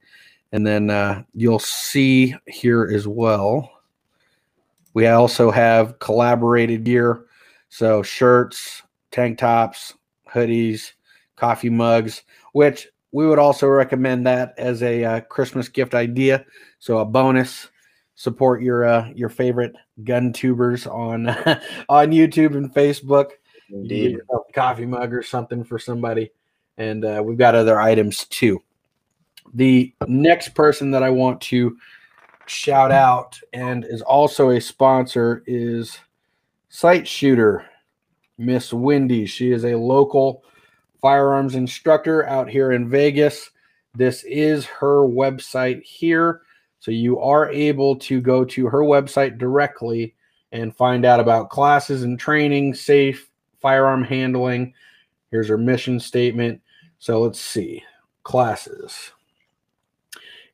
[0.52, 3.70] And then uh, you'll see here as well.
[4.94, 7.26] We also have collaborated gear.
[7.70, 8.82] So shirts,
[9.12, 9.94] tank tops,
[10.32, 10.94] hoodies,
[11.36, 16.46] coffee mugs, which we would also recommend that as a uh, Christmas gift idea.
[16.80, 17.70] So a bonus.
[18.16, 21.28] Support your uh, your favorite gun tubers on
[21.90, 23.32] on YouTube and Facebook.
[23.70, 24.20] Indeed.
[24.56, 26.32] coffee mug or something for somebody.
[26.78, 28.64] And uh, we've got other items too.
[29.54, 31.78] The next person that I want to
[32.46, 35.98] shout out and is also a sponsor is
[36.70, 37.66] Sight Shooter,
[38.38, 39.26] Miss Wendy.
[39.26, 40.44] She is a local
[41.02, 43.50] firearms instructor out here in Vegas.
[43.96, 46.42] This is her website here.
[46.80, 50.16] So you are able to go to her website directly
[50.52, 53.30] and find out about classes and training, safe
[53.60, 54.74] firearm handling.
[55.32, 56.62] Here's her mission statement.
[57.00, 57.84] So let's see
[58.24, 59.12] classes.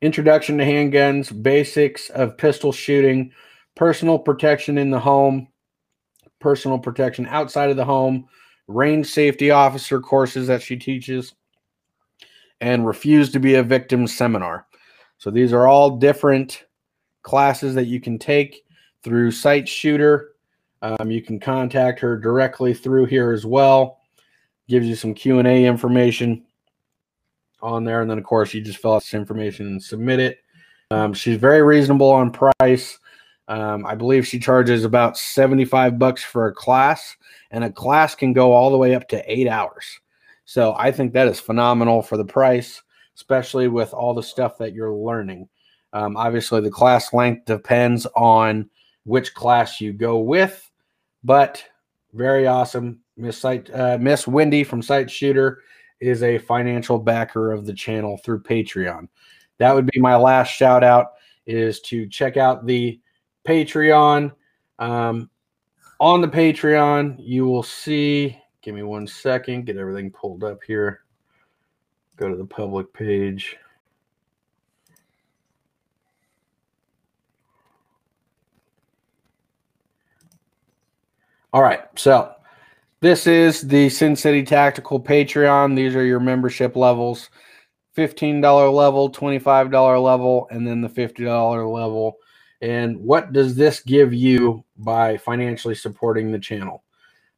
[0.04, 3.32] Introduction to handguns, basics of pistol shooting,
[3.78, 5.48] personal protection in the home,
[6.42, 8.28] personal protection outside of the home,
[8.68, 11.34] range safety officer courses that she teaches,
[12.60, 14.68] and refuse to be a victim seminar.
[15.20, 16.66] So these are all different
[17.22, 18.66] classes that you can take
[19.04, 20.32] through Sight Shooter.
[20.82, 24.00] Um, you can contact her directly through here as well.
[24.68, 26.44] Gives you some Q and A information
[27.64, 28.02] on there.
[28.02, 30.40] And then, of course, you just fill out this information and submit it.
[30.92, 33.00] Um, she's very reasonable on price.
[33.48, 37.16] Um, I believe she charges about 75 bucks for a class,
[37.52, 39.86] and a class can go all the way up to eight hours.
[40.46, 42.82] So I think that is phenomenal for the price,
[43.16, 45.50] especially with all the stuff that you're learning.
[45.94, 48.70] Um, obviously, the class length depends on
[49.06, 50.70] which class you go with,
[51.24, 51.64] but
[52.14, 53.00] very awesome.
[53.18, 55.62] Miss Sight, uh, Miss Wendy from Sight Shooter
[56.04, 59.08] is a financial backer of the channel through Patreon.
[59.58, 61.14] That would be my last shout out
[61.46, 63.00] is to check out the
[63.48, 64.34] Patreon.
[64.80, 65.30] Um,
[66.00, 71.04] on the Patreon, you will see, give me one second, get everything pulled up here.
[72.18, 73.56] Go to the public page.
[81.54, 82.34] All right, so
[83.04, 85.76] this is the Sin City Tactical Patreon.
[85.76, 87.30] These are your membership levels
[87.98, 92.16] $15 level, $25 level, and then the $50 level.
[92.62, 96.86] And what does this give you by financially supporting the channel?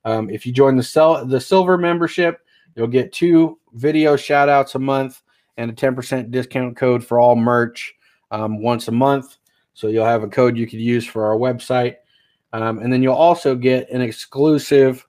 [0.05, 4.75] Um, if you join the, sell, the silver membership, you'll get two video shout outs
[4.75, 5.23] a month
[5.57, 7.95] and a 10% discount code for all merch
[8.29, 9.37] um, once a month.
[9.73, 11.95] So you'll have a code you could use for our website.
[12.53, 15.03] Um, and then you'll also get an exclusive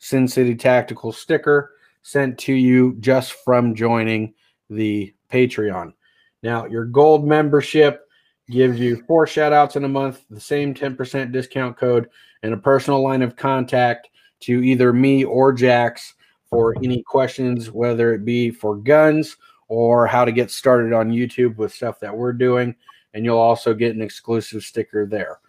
[0.00, 4.34] Sin City Tactical sticker sent to you just from joining
[4.68, 5.92] the Patreon.
[6.42, 8.08] Now, your gold membership
[8.50, 12.08] gives you four shout outs in a month, the same 10% discount code,
[12.42, 14.08] and a personal line of contact
[14.40, 16.14] to either me or Jax
[16.48, 19.36] for any questions, whether it be for guns
[19.68, 22.74] or how to get started on YouTube with stuff that we're doing.
[23.12, 25.40] And you'll also get an exclusive sticker there.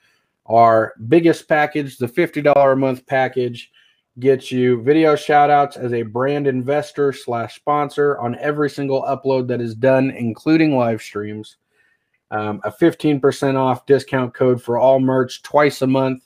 [0.45, 3.71] Our biggest package, the $50 a month package,
[4.19, 9.47] gets you video shout outs as a brand investor slash sponsor on every single upload
[9.47, 11.57] that is done, including live streams.
[12.29, 16.23] Um, a 15% off discount code for all merch twice a month,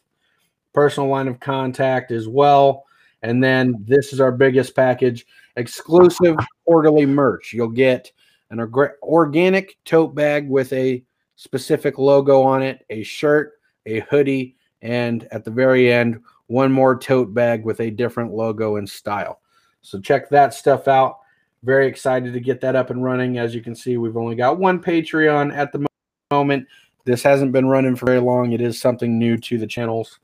[0.73, 2.85] personal line of contact as well.
[3.21, 5.25] And then this is our biggest package
[5.55, 7.53] exclusive quarterly merch.
[7.53, 8.11] You'll get
[8.51, 8.59] an
[9.01, 11.03] organic tote bag with a
[11.35, 13.53] specific logo on it, a shirt,
[13.85, 18.75] a hoodie, and at the very end, one more tote bag with a different logo
[18.75, 19.41] and style.
[19.81, 21.19] So check that stuff out.
[21.63, 23.37] very excited to get that up and running.
[23.37, 25.85] As you can see, we've only got one Patreon at the
[26.31, 26.67] moment.
[27.05, 28.51] This hasn't been running for very long.
[28.51, 30.19] It is something new to the channels,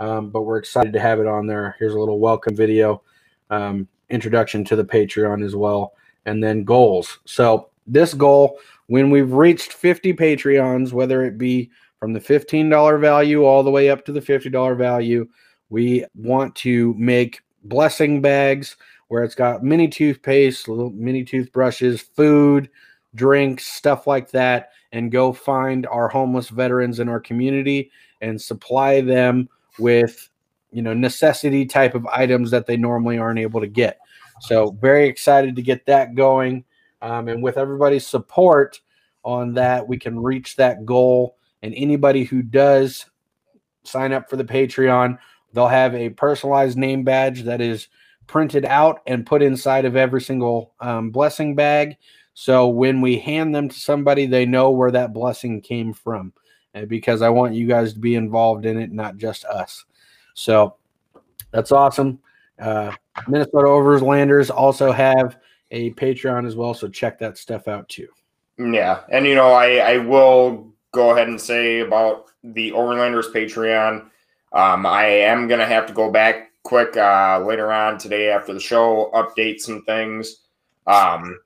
[0.00, 1.76] um, but we're excited to have it on there.
[1.78, 3.02] Here's a little welcome video,
[3.50, 5.94] um, introduction to the Patreon as well,
[6.26, 7.18] and then goals.
[7.24, 13.44] So this goal, when we've reached 50 Patreons, whether it be from the $15 value
[13.44, 15.28] all the way up to the $50 value,
[15.72, 18.76] we want to make blessing bags
[19.08, 22.68] where it's got mini toothpaste, little mini toothbrushes, food,
[23.14, 29.00] drinks, stuff like that, and go find our homeless veterans in our community and supply
[29.00, 29.48] them
[29.78, 30.28] with
[30.72, 33.98] you know necessity type of items that they normally aren't able to get.
[34.42, 36.64] So very excited to get that going,
[37.00, 38.78] um, and with everybody's support
[39.24, 41.36] on that, we can reach that goal.
[41.62, 43.06] And anybody who does
[43.84, 45.18] sign up for the Patreon,
[45.52, 47.88] they'll have a personalized name badge that is
[48.26, 51.96] printed out and put inside of every single um, blessing bag.
[52.34, 56.32] So when we hand them to somebody, they know where that blessing came from.
[56.72, 59.84] And because I want you guys to be involved in it, not just us.
[60.34, 60.76] So
[61.50, 62.20] that's awesome.
[62.58, 62.92] Uh,
[63.28, 65.36] Minnesota Overlanders also have
[65.70, 66.72] a Patreon as well.
[66.72, 68.08] So check that stuff out too.
[68.58, 69.00] Yeah.
[69.10, 74.08] And, you know, I, I will go ahead and say about the Overlanders Patreon.
[74.52, 78.52] Um, I am going to have to go back quick uh, later on today after
[78.52, 80.42] the show, update some things.
[80.86, 81.38] Um,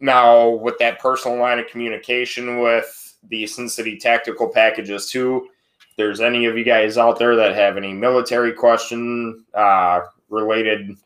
[0.00, 5.48] now, with that personal line of communication with the Sin City tactical packages, too,
[5.88, 10.96] if there's any of you guys out there that have any military question uh, related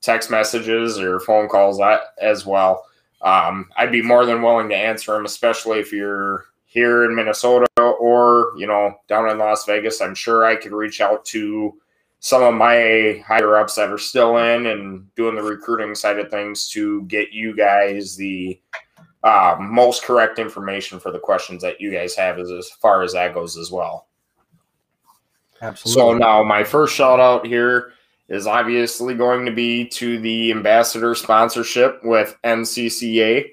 [0.00, 1.80] text messages or phone calls
[2.20, 2.84] as well,
[3.22, 7.66] um, I'd be more than willing to answer them, especially if you're here in Minnesota
[8.00, 10.00] or, you know, down in Las Vegas.
[10.00, 11.74] I'm sure I could reach out to
[12.20, 16.30] some of my higher ups that are still in and doing the recruiting side of
[16.30, 18.60] things to get you guys the
[19.22, 23.12] uh, most correct information for the questions that you guys have as, as far as
[23.12, 24.06] that goes as well.
[25.62, 26.00] Absolutely.
[26.00, 27.92] So now my first shout out here
[28.28, 33.50] is obviously going to be to the ambassador sponsorship with NCCA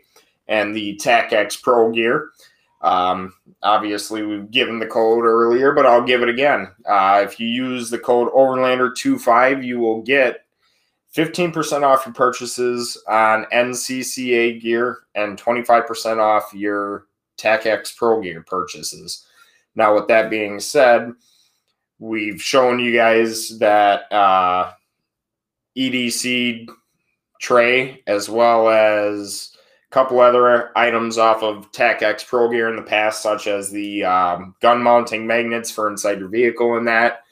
[0.48, 2.32] and the TACX Pro gear.
[2.84, 6.68] Um, obviously, we've given the code earlier, but I'll give it again.
[6.86, 10.46] Uh, if you use the code Overlander25, you will get
[11.16, 17.06] 15% off your purchases on NCCA gear and 25% off your
[17.38, 19.26] TACX Pro gear purchases.
[19.76, 21.14] Now, with that being said,
[22.00, 24.74] we've shown you guys that uh,
[25.78, 26.68] EDC
[27.40, 29.53] tray as well as
[29.94, 34.56] couple other items off of TACX Pro Gear in the past, such as the um,
[34.60, 37.24] gun mounting magnets for inside your vehicle and that.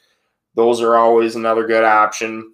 [0.54, 2.52] Those are always another good option.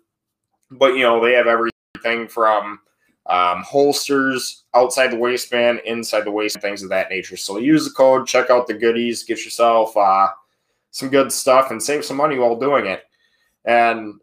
[0.71, 2.81] But, you know, they have everything from
[3.27, 7.37] um, holsters outside the waistband, inside the waist, things of that nature.
[7.37, 10.29] So use the code, check out the goodies, get yourself uh,
[10.91, 13.03] some good stuff, and save some money while doing it.
[13.67, 14.21] And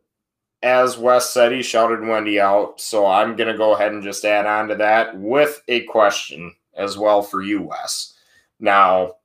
[0.65, 2.81] as Wes said, he shouted Wendy out.
[2.81, 6.55] So I'm going to go ahead and just add on to that with a question
[6.75, 8.15] as well for you, Wes.
[8.59, 9.17] Now,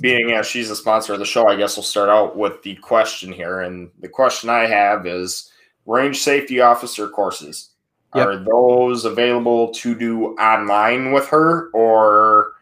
[0.00, 2.74] being as she's a sponsor of the show, I guess we'll start out with the
[2.76, 3.60] question here.
[3.60, 5.50] And the question I have is
[5.86, 7.70] range safety officer courses.
[8.14, 8.26] Yep.
[8.26, 12.52] Are those available to do online with her, or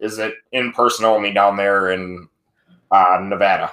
[0.00, 2.28] is it in person only down there in
[2.90, 3.70] uh, Nevada?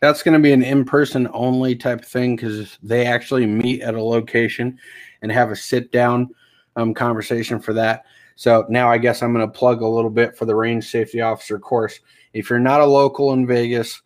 [0.00, 3.94] That's going to be an in-person only type of thing because they actually meet at
[3.94, 4.78] a location
[5.22, 6.28] and have a sit-down
[6.76, 8.04] um, conversation for that.
[8.36, 11.20] So now I guess I'm going to plug a little bit for the range safety
[11.20, 11.98] officer course.
[12.32, 14.02] If you're not a local in Vegas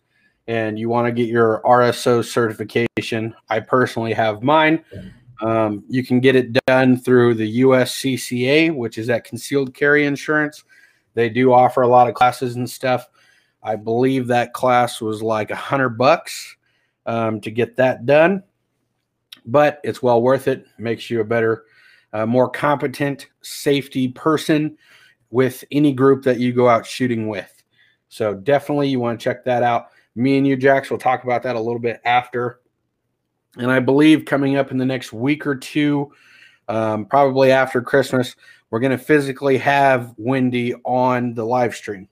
[0.47, 4.83] and you want to get your RSO certification, I personally have mine.
[5.41, 10.63] Um, you can get it done through the USCCA, which is that concealed carry insurance.
[11.13, 13.07] They do offer a lot of classes and stuff.
[13.63, 16.55] I believe that class was like a hundred bucks
[17.05, 18.43] um, to get that done,
[19.45, 20.65] but it's well worth it.
[20.77, 21.63] Makes you a better,
[22.11, 24.77] uh, more competent safety person
[25.29, 27.63] with any group that you go out shooting with.
[28.09, 29.87] So definitely you want to check that out.
[30.15, 32.59] Me and you, Jax, will talk about that a little bit after.
[33.57, 36.11] And I believe coming up in the next week or two,
[36.67, 38.35] um, probably after Christmas,
[38.69, 42.07] we're going to physically have Wendy on the live stream.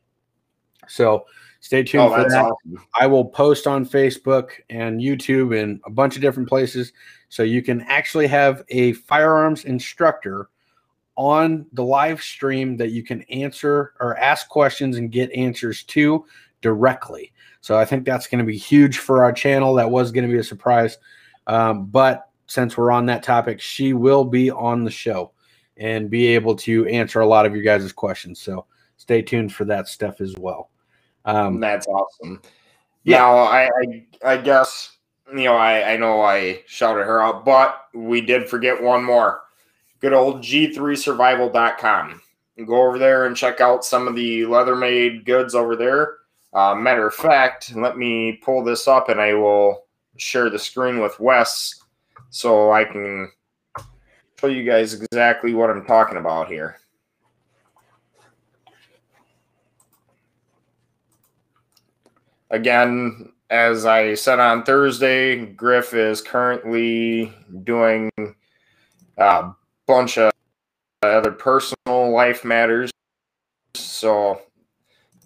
[0.88, 1.26] So
[1.62, 2.44] stay tuned oh, for that.
[2.44, 2.86] Awesome.
[3.00, 6.92] I will post on Facebook and YouTube and a bunch of different places
[7.30, 10.50] so you can actually have a firearms instructor
[11.16, 16.26] on the live stream that you can answer or ask questions and get answers to
[16.62, 17.32] directly.
[17.62, 19.74] So I think that's going to be huge for our channel.
[19.76, 20.98] That was going to be a surprise.
[21.48, 25.32] Um, but since we're on that topic, she will be on the show.
[25.78, 28.40] and be able to answer a lot of your guys' questions.
[28.40, 28.66] So
[28.98, 30.70] stay tuned for that stuff as well.
[31.26, 32.42] Um, That's awesome.
[33.04, 34.98] Yeah, now, I, I I guess
[35.30, 39.42] you know I I know I shouted her out, but we did forget one more.
[40.00, 42.22] Good old G3Survival.com.
[42.66, 46.18] Go over there and check out some of the leather made goods over there.
[46.54, 49.86] Uh, matter of fact, let me pull this up and I will
[50.18, 51.82] share the screen with Wes
[52.30, 53.32] so I can
[54.40, 56.81] show you guys exactly what I'm talking about here.
[62.52, 67.34] Again, as I said on Thursday, Griff is currently
[67.64, 68.12] doing
[69.18, 69.52] a
[69.88, 70.34] bunch of
[71.02, 72.92] other personal life matters.
[73.74, 74.42] So,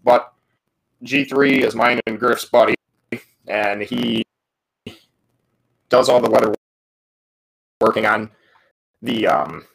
[0.03, 0.33] but
[1.03, 2.75] G3 is mine and Griff's buddy,
[3.47, 4.23] and he
[5.89, 6.53] does all the leather
[7.81, 8.29] working on
[9.01, 9.65] the um,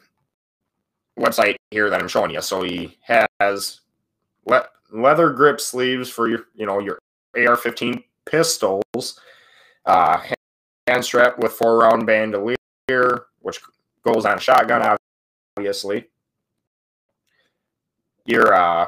[1.19, 2.41] website here that I'm showing you.
[2.41, 3.81] So he has
[4.45, 6.99] le- leather grip sleeves for your, you know, your
[7.35, 9.19] AR-15 pistols,
[9.85, 10.21] uh,
[10.87, 12.57] hand strap with four round bandolier,
[13.39, 13.59] which
[14.03, 14.97] goes on a shotgun,
[15.57, 16.09] obviously.
[18.25, 18.87] Your uh,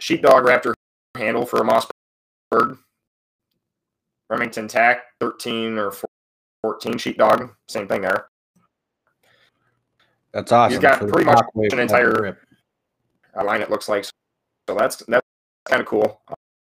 [0.00, 0.74] sheepdog raptor
[1.16, 2.78] handle for a Mossberg.
[4.30, 5.92] Remington TAC 13 or
[6.62, 8.28] 14 sheepdog, same thing there.
[10.32, 10.72] That's awesome.
[10.72, 12.38] He's got pretty much an entire
[13.42, 13.62] line.
[13.62, 14.12] It looks like so.
[14.68, 15.26] That's that's
[15.64, 16.20] kind of cool.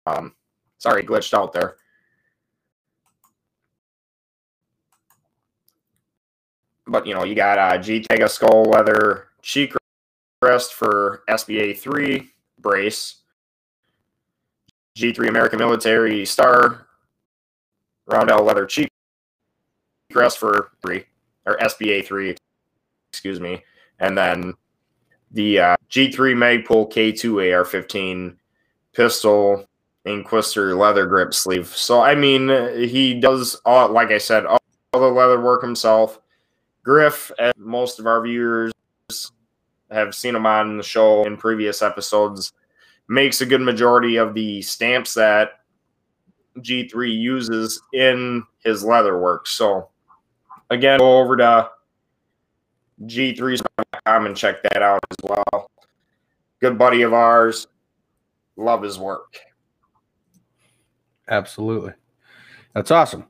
[0.07, 0.33] Um,
[0.83, 1.77] sorry, glitched out there.
[6.85, 9.73] But you know, you got uh, G Tega skull leather cheek
[10.41, 13.15] rest for SBA three brace.
[14.97, 16.85] G3 American Military Star
[18.05, 18.89] Roundel leather cheek
[20.13, 21.05] rest for three
[21.45, 22.35] or SBA three
[23.11, 23.63] excuse me,
[23.99, 24.53] and then
[25.31, 28.35] the uh, G3 Magpul K2 AR-15
[28.93, 29.67] pistol
[30.05, 31.67] Inquisitor leather grip sleeve.
[31.67, 32.49] So I mean,
[32.87, 34.59] he does all like I said, all,
[34.91, 36.19] the leather work himself.
[36.83, 38.73] Griff, as most of our viewers
[39.89, 42.51] have seen him on the show in previous episodes,
[43.07, 45.61] makes a good majority of the stamps that
[46.59, 49.47] G3 uses in his leather work.
[49.47, 49.89] So
[50.69, 51.69] again, go over to
[53.03, 55.71] G3.com and check that out as well.
[56.59, 57.67] Good buddy of ours.
[58.55, 59.37] Love his work.
[61.29, 61.93] Absolutely.
[62.73, 63.27] That's awesome.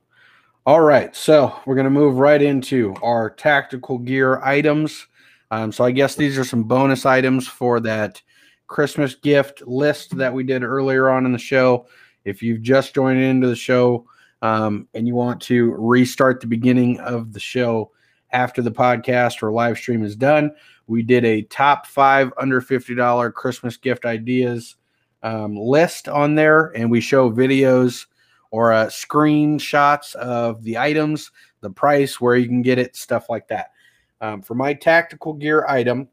[0.66, 1.14] All right.
[1.14, 5.06] So we're going to move right into our tactical gear items.
[5.50, 8.22] Um, so I guess these are some bonus items for that
[8.66, 11.86] Christmas gift list that we did earlier on in the show.
[12.24, 14.06] If you've just joined into the show
[14.40, 17.92] um, and you want to restart the beginning of the show,
[18.34, 20.50] after the podcast or live stream is done.
[20.86, 24.76] We did a top five under $50 Christmas gift ideas
[25.24, 28.06] um, list on there, and we show videos
[28.52, 33.48] or uh, screenshots of the items, the price, where you can get it, stuff like
[33.48, 33.72] that.
[34.20, 36.08] Um, for my tactical gear item,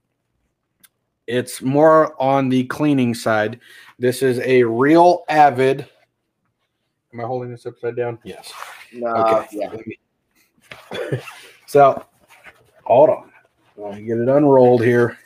[1.28, 3.59] it's more on the cleaning side.
[3.99, 5.88] This is a Real Avid.
[7.14, 8.18] Am I holding this upside down?
[8.24, 8.51] Yes.
[8.91, 9.47] No, okay.
[9.51, 11.20] Yeah.
[11.68, 12.03] so
[12.91, 13.32] Hold on.
[13.78, 15.18] Let me get it unrolled here.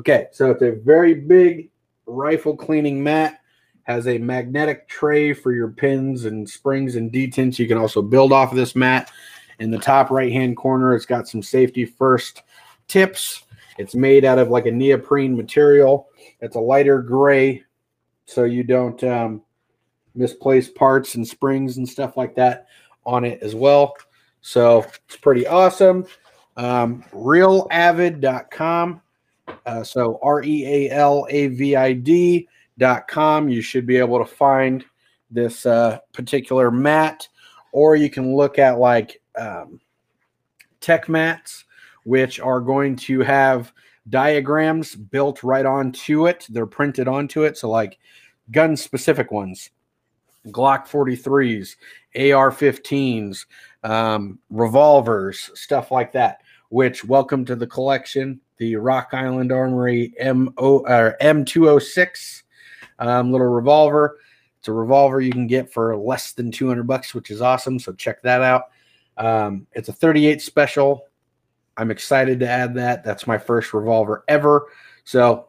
[0.00, 1.70] Okay, so it's a very big
[2.06, 3.40] rifle cleaning mat.
[3.82, 7.58] Has a magnetic tray for your pins and springs and detents.
[7.58, 9.10] You can also build off of this mat.
[9.58, 12.42] In the top right hand corner, it's got some safety first
[12.88, 13.44] tips.
[13.76, 16.08] It's made out of like a neoprene material.
[16.40, 17.62] It's a lighter gray,
[18.24, 19.42] so you don't um,
[20.14, 22.68] misplace parts and springs and stuff like that
[23.04, 23.94] on it as well.
[24.40, 26.06] So it's pretty awesome
[26.56, 29.00] um, realavid.com.
[29.66, 32.48] Uh, so R E A L A V I D
[32.78, 33.48] dot com.
[33.48, 34.84] You should be able to find
[35.30, 37.28] this uh, particular mat,
[37.72, 39.80] or you can look at like um,
[40.80, 41.64] TekMats,
[42.04, 43.72] which are going to have
[44.08, 46.46] diagrams built right onto it.
[46.50, 47.56] They're printed onto it.
[47.56, 47.98] So, like
[48.50, 49.70] gun specific ones,
[50.48, 51.76] Glock 43s,
[52.16, 53.46] AR 15s,
[53.82, 56.40] um, revolvers, stuff like that
[56.74, 62.42] which welcome to the collection, the Rock Island Armory M or M206
[62.98, 64.18] um, little revolver.
[64.58, 67.78] It's a revolver you can get for less than 200 bucks, which is awesome.
[67.78, 68.64] So check that out.
[69.16, 71.06] Um, it's a 38 special.
[71.76, 73.04] I'm excited to add that.
[73.04, 74.68] That's my first revolver ever.
[75.04, 75.48] So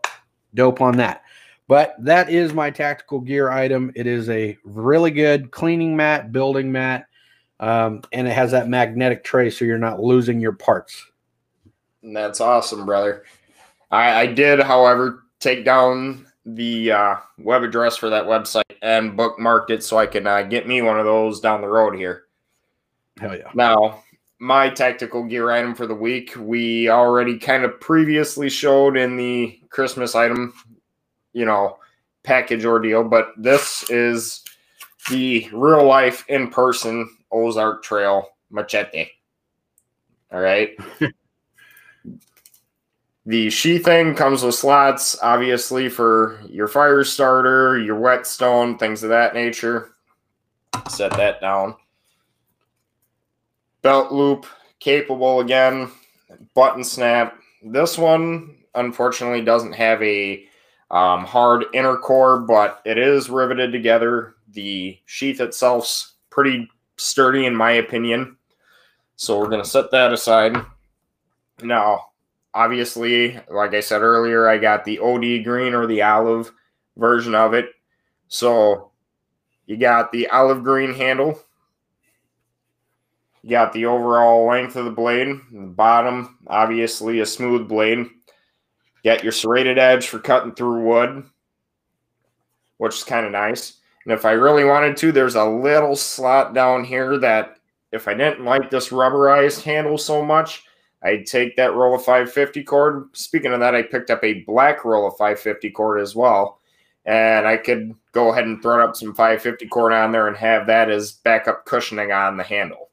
[0.54, 1.24] dope on that.
[1.68, 3.92] But that is my tactical gear item.
[3.96, 7.08] It is a really good cleaning mat, building mat,
[7.60, 11.06] um, and it has that magnetic tray so you're not losing your parts.
[12.14, 13.24] That's awesome, brother.
[13.92, 19.72] I, I did, however, take down the uh, web address for that website and bookmarked
[19.72, 22.26] it so I can uh, get me one of those down the road here.
[23.20, 23.50] Hell yeah.
[23.54, 24.04] Now,
[24.40, 29.60] my tactical gear item for the week, we already kind of previously showed in the
[29.70, 30.54] Christmas item,
[31.34, 31.78] you know,
[32.24, 34.44] package ordeal, but this is
[35.10, 39.08] the real life in person Ozark Trail machete.
[40.32, 40.78] All right.
[43.26, 49.10] the she thing comes with slots, obviously, for your fire starter, your whetstone, things of
[49.10, 49.96] that nature.
[50.90, 51.76] Set that down.
[53.82, 54.46] Belt loop,
[54.80, 55.92] capable again,
[56.54, 57.40] button snap.
[57.64, 60.46] This one, unfortunately, doesn't have a
[60.92, 64.36] um, hard inner core, but it is riveted together.
[64.52, 68.38] The sheath itself's pretty sturdy, in my opinion.
[69.16, 70.58] So we're going to set that aside.
[71.64, 72.08] Now,
[72.56, 76.52] obviously, like I said earlier, I got the OD green or the olive
[76.98, 77.68] version of it.
[78.30, 78.92] So
[79.66, 81.40] you got the olive green handle.
[83.44, 85.28] You got the overall length of the blade.
[85.52, 88.08] The bottom, obviously, a smooth blade.
[89.04, 91.26] Got your serrated edge for cutting through wood,
[92.78, 93.78] which is kind of nice.
[94.06, 97.58] And if I really wanted to, there's a little slot down here that
[97.92, 100.64] if I didn't like this rubberized handle so much,
[101.06, 103.10] I'd take that roll of 550 cord.
[103.14, 106.60] Speaking of that, I picked up a black roll of 550 cord as well.
[107.06, 110.68] And I could go ahead and throw up some 550 cord on there and have
[110.68, 112.90] that as backup cushioning on the handle.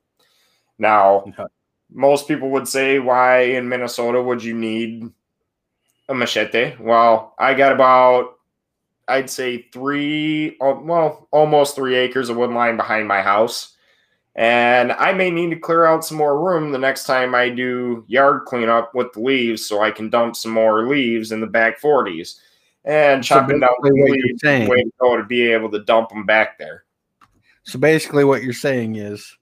[0.79, 1.25] Now,
[1.91, 5.11] most people would say, why in Minnesota would you need
[6.09, 6.75] a machete.
[6.79, 8.39] Well, I got about,
[9.09, 13.72] I'd say three, well, almost three acres of wood line behind my house.
[14.35, 18.05] And I may need to clear out some more room the next time I do
[18.09, 21.81] yard cleanup with the leaves so I can dump some more leaves in the back
[21.81, 22.39] 40s.
[22.85, 25.17] And So chopping down the basically what you're leaves is saying- the way to go
[25.17, 26.85] to be able to dump them back there.
[27.65, 29.37] So basically, what you're saying is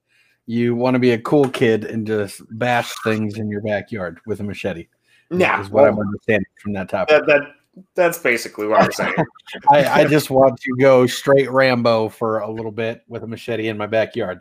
[0.47, 4.41] you want to be a cool kid and just bash things in your backyard with
[4.41, 4.88] a machete.
[5.30, 7.24] Yeah, is what I'm understanding from that topic.
[7.24, 7.55] that, that
[7.95, 9.14] that's basically what I'm saying.
[9.70, 13.68] I, I just want to go straight Rambo for a little bit with a machete
[13.68, 14.41] in my backyard.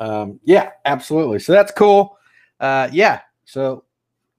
[0.00, 1.38] Um, yeah, absolutely.
[1.38, 2.18] So that's cool.
[2.60, 3.20] Uh, yeah.
[3.44, 3.84] So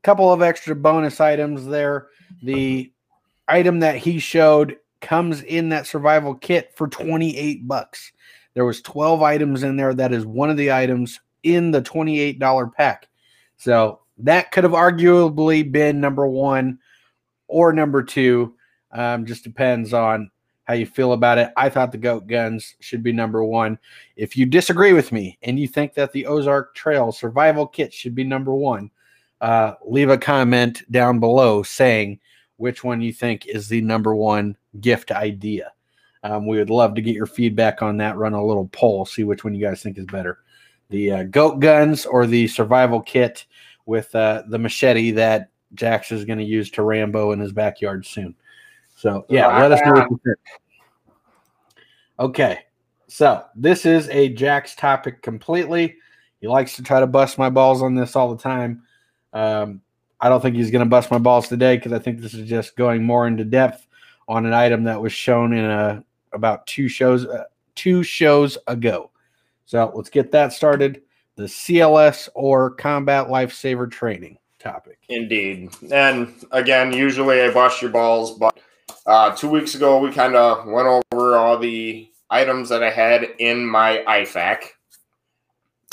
[0.01, 2.08] a couple of extra bonus items there.
[2.43, 2.91] The
[3.47, 8.12] item that he showed comes in that survival kit for 28 bucks.
[8.53, 9.93] There was 12 items in there.
[9.93, 13.08] That is one of the items in the $28 pack.
[13.58, 16.80] So that could have arguably been number one
[17.47, 18.56] or number two.
[18.91, 20.32] Um, just depends on
[20.66, 21.51] how you feel about it.
[21.55, 23.80] I thought the goat guns should be number one.
[24.16, 28.16] If you disagree with me and you think that the Ozark Trail survival kit should
[28.16, 28.91] be number one,
[29.41, 32.20] uh, leave a comment down below saying
[32.57, 35.72] which one you think is the number one gift idea.
[36.24, 38.18] Um, we would love to get your feedback on that.
[38.18, 40.39] Run a little poll, see which one you guys think is better
[40.89, 43.45] the uh, goat guns or the survival kit
[43.86, 48.05] with uh, the machete that Jax is going to use to Rambo in his backyard
[48.05, 48.36] soon.
[48.96, 50.38] So, yeah, let us know what you think.
[52.18, 52.60] Okay,
[53.08, 55.98] so this is a Jack's topic completely.
[56.39, 58.84] He likes to try to bust my balls on this all the time.
[59.34, 59.82] Um,
[60.22, 62.48] I don't think he's going to bust my balls today because I think this is
[62.48, 63.86] just going more into depth
[64.28, 67.43] on an item that was shown in a about two shows uh,
[67.76, 69.12] two shows ago.
[69.66, 71.02] So let's get that started.
[71.36, 75.00] The CLS or combat lifesaver training topic.
[75.10, 75.72] Indeed.
[75.91, 78.58] And again, usually I bust your balls, but
[79.06, 83.24] uh, two weeks ago we kind of went over all the items that I had
[83.39, 84.64] in my IFAK.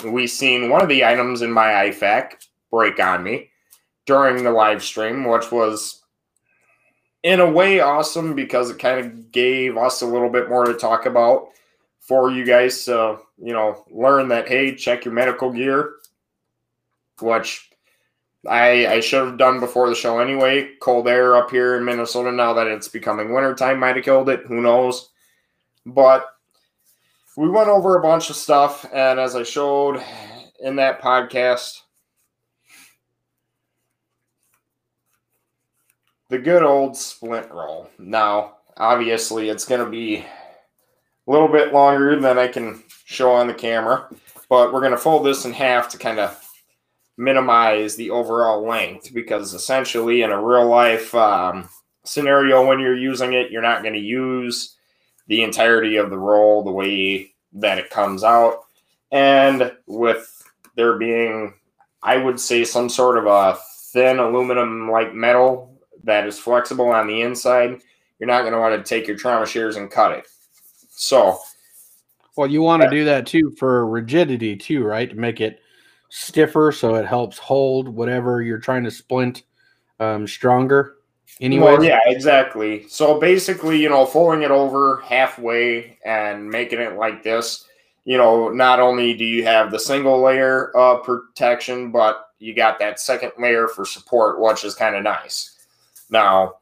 [0.04, 3.50] We seen one of the items in my IFAK break on me
[4.06, 6.02] during the live stream, which was
[7.22, 10.74] in a way awesome because it kind of gave us a little bit more to
[10.74, 11.48] talk about
[12.00, 15.94] for you guys to, you know, learn that hey, check your medical gear,
[17.20, 17.70] which
[18.48, 20.74] I, I should have done before the show anyway.
[20.80, 24.46] Cold air up here in Minnesota now that it's becoming wintertime might have killed it.
[24.46, 25.10] Who knows?
[25.86, 26.26] But
[27.36, 30.02] we went over a bunch of stuff, and as I showed
[30.60, 31.80] in that podcast,
[36.28, 37.88] the good old splint roll.
[37.98, 43.46] Now, obviously, it's going to be a little bit longer than I can show on
[43.46, 44.08] the camera,
[44.48, 46.41] but we're going to fold this in half to kind of
[47.16, 51.68] minimize the overall length because essentially in a real life um,
[52.04, 54.76] scenario when you're using it you're not going to use
[55.28, 58.62] the entirety of the roll the way that it comes out
[59.10, 60.42] and with
[60.74, 61.52] there being
[62.02, 63.58] i would say some sort of a
[63.92, 65.72] thin aluminum like metal
[66.04, 67.80] that is flexible on the inside,
[68.18, 70.26] you're not going to want to take your trauma shears and cut it.
[70.90, 71.38] So,
[72.36, 75.08] well, you want to do that too for rigidity too, right?
[75.10, 75.60] To make it
[76.14, 79.44] stiffer so it helps hold whatever you're trying to splint
[79.98, 80.96] um, stronger.
[81.40, 82.86] Anyway, well, yeah, exactly.
[82.88, 87.64] So basically, you know, folding it over halfway and making it like this,
[88.04, 92.78] you know, not only do you have the single layer of protection, but you got
[92.78, 95.56] that second layer for support, which is kind of nice.
[96.10, 96.56] Now,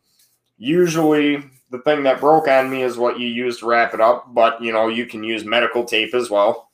[0.59, 4.33] usually the thing that broke on me is what you use to wrap it up,
[4.33, 6.71] but you know, you can use medical tape as well.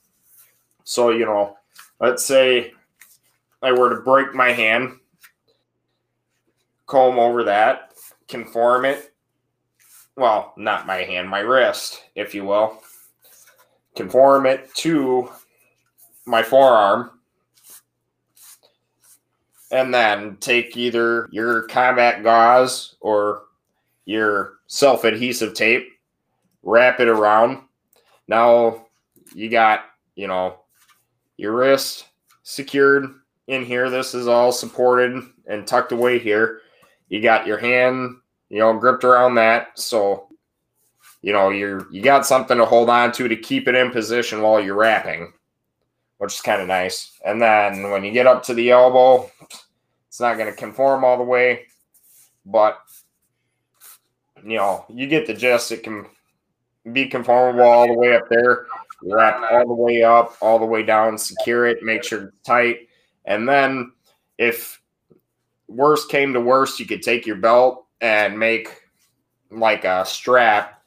[0.85, 1.57] So, you know,
[2.01, 2.73] let's say
[3.63, 4.99] I were to break my hand,
[6.87, 7.93] comb over that,
[8.29, 9.13] conform it.
[10.17, 12.83] Well, not my hand, my wrist, if you will.
[13.95, 15.31] Conform it to
[16.27, 17.11] my forearm.
[19.73, 23.43] And then take either your combat gauze or
[24.05, 25.89] your self adhesive tape,
[26.63, 27.63] wrap it around.
[28.29, 28.87] Now
[29.35, 30.61] you got, you know,
[31.37, 32.07] your wrist
[32.43, 33.07] secured
[33.47, 33.91] in here.
[33.91, 36.61] This is all supported and tucked away here.
[37.09, 38.17] You got your hand,
[38.49, 39.79] you know, gripped around that.
[39.79, 40.29] So,
[41.23, 44.43] you know, you're you got something to hold on to to keep it in position
[44.43, 45.33] while you're wrapping,
[46.19, 47.19] which is kind of nice.
[47.25, 49.31] And then when you get up to the elbow,
[50.09, 51.67] it's not going to conform all the way,
[52.45, 52.79] but
[54.45, 55.73] you know, you get the gist.
[55.73, 56.07] It can
[56.93, 58.67] be conformable all the way up there,
[59.03, 62.89] wrap all the way up, all the way down, secure it, make sure it's tight.
[63.25, 63.93] And then
[64.39, 64.81] if
[65.69, 68.69] worst came to worst, you could take your belt and make
[69.51, 70.83] like a strap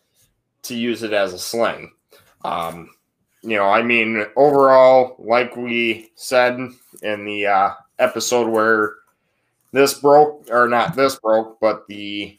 [0.63, 1.91] to use it as a sling.
[2.43, 2.89] Um,
[3.41, 6.59] you know, I mean, overall, like we said
[7.01, 8.95] in the uh, episode where
[9.71, 12.37] this broke, or not this broke, but the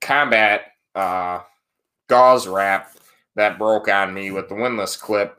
[0.00, 1.40] combat uh,
[2.08, 2.95] gauze wrap
[3.36, 5.38] that broke on me with the windlass clip.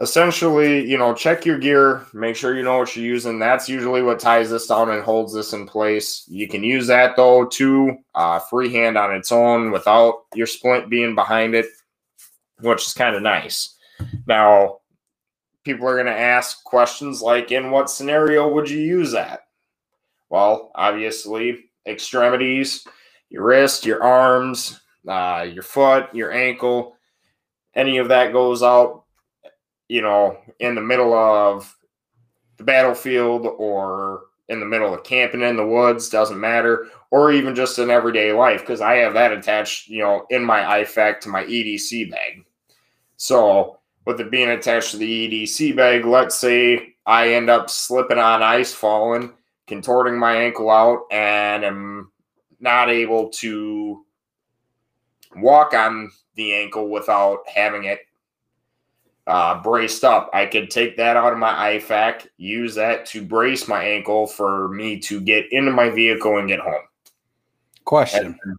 [0.00, 3.38] Essentially, you know, check your gear, make sure you know what you're using.
[3.38, 6.24] That's usually what ties this down and holds this in place.
[6.26, 11.14] You can use that though to uh, freehand on its own without your splint being
[11.14, 11.66] behind it,
[12.60, 13.76] which is kind of nice.
[14.26, 14.78] Now,
[15.64, 19.40] people are going to ask questions like, in what scenario would you use that?
[20.30, 22.86] Well, obviously, extremities,
[23.28, 26.96] your wrist, your arms, uh, your foot, your ankle,
[27.74, 29.04] any of that goes out,
[29.88, 31.76] you know, in the middle of
[32.56, 37.54] the battlefield or in the middle of camping in the woods, doesn't matter, or even
[37.54, 41.28] just in everyday life, because I have that attached, you know, in my IFAK to
[41.28, 42.44] my EDC bag.
[43.16, 48.18] So, with it being attached to the EDC bag, let's say I end up slipping
[48.18, 49.32] on ice, falling,
[49.68, 52.10] contorting my ankle out, and am
[52.58, 54.04] not able to
[55.36, 58.00] walk on the ankle without having it
[59.26, 60.30] uh, braced up.
[60.32, 64.68] I could take that out of my IFAK, use that to brace my ankle for
[64.68, 66.82] me to get into my vehicle and get home.
[67.84, 68.38] Question.
[68.44, 68.56] And,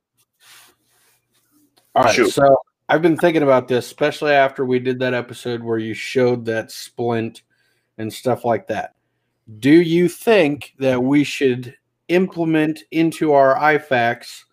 [1.95, 2.15] All right.
[2.15, 2.31] Shoot.
[2.31, 2.57] So
[2.87, 6.71] I've been thinking about this, especially after we did that episode where you showed that
[6.71, 7.43] splint
[7.97, 8.95] and stuff like that.
[9.59, 11.75] Do you think that we should
[12.07, 14.43] implement into our IFAKs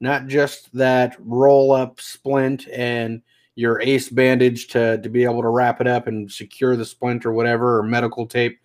[0.00, 3.22] not just that roll up splint and
[3.54, 7.24] your ace bandage to, to be able to wrap it up and secure the splint
[7.24, 8.58] or whatever, or medical tape.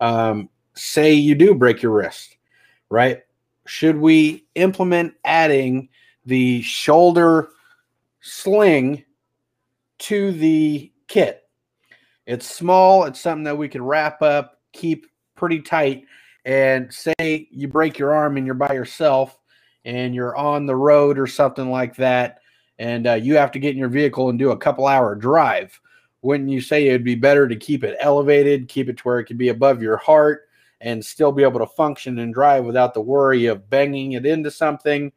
[0.00, 2.36] Um, say you do break your wrist,
[2.88, 3.20] right?
[3.66, 5.90] Should we implement adding
[6.24, 7.50] the shoulder
[8.20, 9.04] sling
[9.98, 11.42] to the kit?
[12.26, 16.04] It's small, it's something that we can wrap up, keep pretty tight.
[16.46, 19.38] And say you break your arm and you're by yourself,
[19.84, 22.40] and you're on the road or something like that,
[22.78, 25.80] and uh, you have to get in your vehicle and do a couple hour drive,
[26.22, 29.24] wouldn't you say it'd be better to keep it elevated, keep it to where it
[29.24, 30.48] can be above your heart,
[30.80, 34.50] and still be able to function and drive without the worry of banging it into
[34.50, 35.12] something?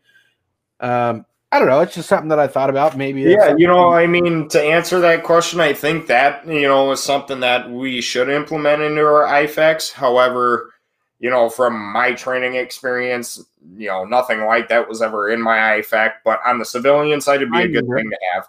[0.79, 1.81] Um, I don't know.
[1.81, 2.97] It's just something that I thought about.
[2.97, 3.21] Maybe.
[3.21, 7.03] Yeah, you know, I mean, to answer that question, I think that you know is
[7.03, 9.91] something that we should implement into our IFAKs.
[9.91, 10.72] However,
[11.23, 13.45] you know, from my training experience,
[13.77, 16.15] you know, nothing like that was ever in my IFAK.
[16.25, 18.47] But on the civilian side, it'd be I a good thing to have.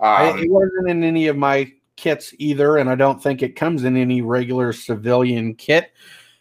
[0.00, 3.84] Um, it wasn't in any of my kits either, and I don't think it comes
[3.84, 5.92] in any regular civilian kit.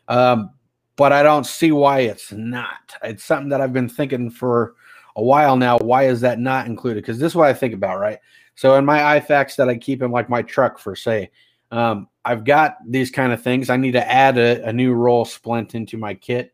[0.09, 0.49] Um,
[0.97, 2.95] but I don't see why it's not.
[3.01, 4.76] It's something that I've been thinking for
[5.16, 5.78] a while now.
[5.78, 7.03] Why is that not included?
[7.03, 8.20] Because this is what I think about, right?
[8.55, 11.32] So in my IFAKs that I keep in like my truck for say,
[11.74, 13.72] um, I've got these kind of things.
[13.72, 16.54] I need to add a, a new roll splint into my kit.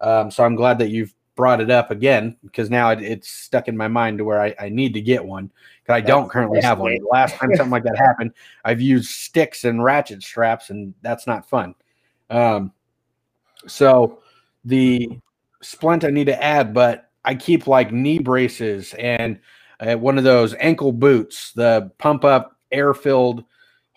[0.00, 3.66] Um, so I'm glad that you've brought it up again because now it, it's stuck
[3.66, 5.50] in my mind to where I, I need to get one
[5.82, 6.96] because I don't currently have one.
[7.10, 8.32] Last time something like that happened,
[8.64, 11.74] I've used sticks and ratchet straps, and that's not fun.
[12.30, 12.72] Um,
[13.66, 14.20] so
[14.64, 15.18] the
[15.62, 19.40] splint I need to add, but I keep like knee braces and
[19.80, 23.44] uh, one of those ankle boots, the pump up air filled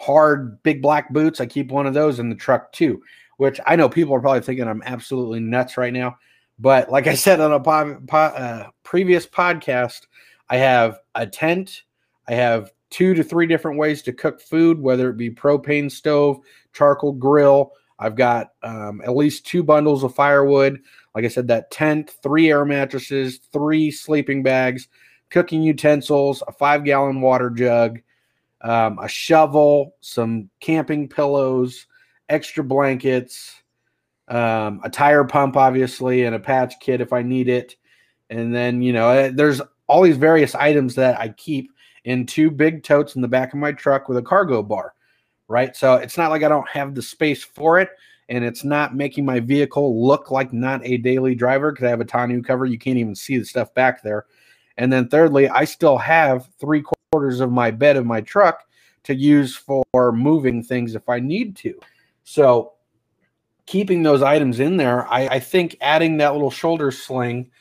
[0.04, 1.39] hard big black boots.
[1.39, 3.01] I keep one of those in the truck too,
[3.38, 6.18] which I know people are probably thinking I'm absolutely nuts right now.
[6.60, 10.01] But like I said on a uh, previous podcast,
[10.49, 11.84] I have a tent.
[12.28, 16.39] I have two to three different ways to cook food, whether it be propane stove,
[16.74, 17.72] charcoal grill.
[17.97, 20.80] I've got um, at least two bundles of firewood.
[21.16, 24.89] Like I said, that tent, three air mattresses, three sleeping bags,
[25.30, 27.99] cooking utensils, a five gallon water jug,
[28.64, 31.88] um, a shovel, some camping pillows,
[32.30, 33.61] extra blankets,
[34.30, 37.76] um, a tire pump, obviously, and a patch kit if I need it.
[38.30, 41.72] And then, you know, eh, there's all these various items that I keep
[42.05, 44.93] in two big totes in the back of my truck with a cargo bar,
[45.47, 45.76] right?
[45.76, 47.89] So it's not like I don't have the space for it.
[48.30, 51.99] And it's not making my vehicle look like not a daily driver because I have
[51.99, 52.66] a tonneau cover.
[52.66, 54.26] You can't even see the stuff back there.
[54.78, 56.82] And then, thirdly, I still have three
[57.14, 58.64] quarters of my bed of my truck
[59.03, 61.80] to use for moving things if I need to.
[62.24, 62.74] So,
[63.68, 67.51] keeping those items in there, I, I think adding that little shoulder sling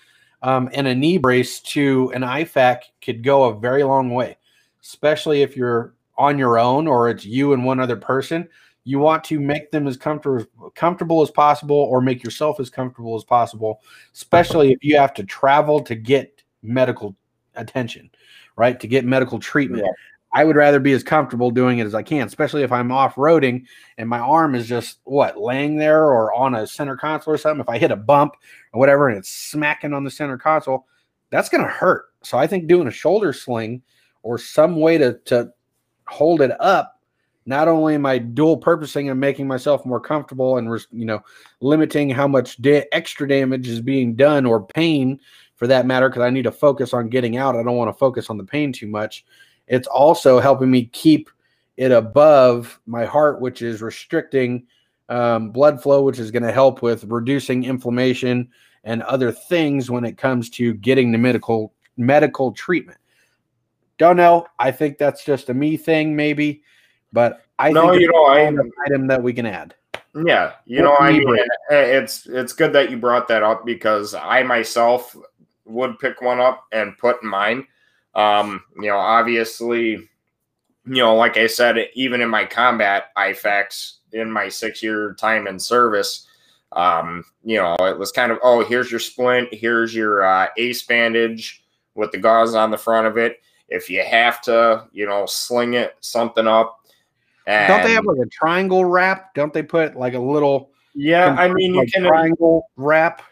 [0.40, 4.38] um, and a knee brace to an IFAK could go a very long way,
[4.82, 8.48] especially if you're on your own or it's you and one other person.
[8.84, 13.16] You want to make them as comfortable comfortable as possible, or make yourself as comfortable
[13.16, 13.82] as possible,
[14.14, 17.14] especially if you have to travel to get medical
[17.54, 18.10] attention,
[18.56, 18.78] right?
[18.80, 19.84] To get medical treatment.
[19.84, 19.92] Yeah.
[20.34, 23.16] I would rather be as comfortable doing it as I can, especially if I'm off
[23.16, 23.66] roading
[23.98, 27.60] and my arm is just what laying there or on a center console or something.
[27.60, 28.36] If I hit a bump
[28.72, 30.86] or whatever and it's smacking on the center console,
[31.28, 32.06] that's going to hurt.
[32.22, 33.82] So I think doing a shoulder sling
[34.22, 35.52] or some way to, to
[36.06, 36.98] hold it up,
[37.44, 41.20] not only am I dual purposing and making myself more comfortable and, you know,
[41.60, 45.20] limiting how much da- extra damage is being done or pain
[45.62, 47.54] for that matter, because I need to focus on getting out.
[47.54, 49.24] I don't want to focus on the pain too much
[49.66, 51.30] it's also helping me keep
[51.76, 54.66] it above my heart, which is restricting
[55.08, 58.48] um, blood flow, which is going to help with reducing inflammation
[58.84, 62.98] and other things when it comes to getting the medical medical treatment.
[63.98, 64.46] Don't know.
[64.58, 66.62] I think that's just a me thing, maybe,
[67.12, 69.74] but I no, think you know, I an item that we can add.
[70.14, 71.24] Yeah, you know, I mean,
[71.70, 75.16] it's it's good that you brought that up because I myself
[75.72, 77.66] would pick one up and put in mine.
[78.14, 80.08] Um, you know, obviously, you
[80.84, 85.58] know, like I said, even in my combat IFAKs in my six year time in
[85.58, 86.26] service,
[86.72, 90.82] um, you know, it was kind of, oh, here's your splint, here's your uh, ace
[90.82, 91.64] bandage
[91.94, 93.40] with the gauze on the front of it.
[93.68, 96.80] If you have to, you know, sling it something up.
[97.46, 99.34] And, Don't they have like a triangle wrap?
[99.34, 100.70] Don't they put like a little?
[100.94, 103.22] Yeah, I mean, like you can triangle wrap.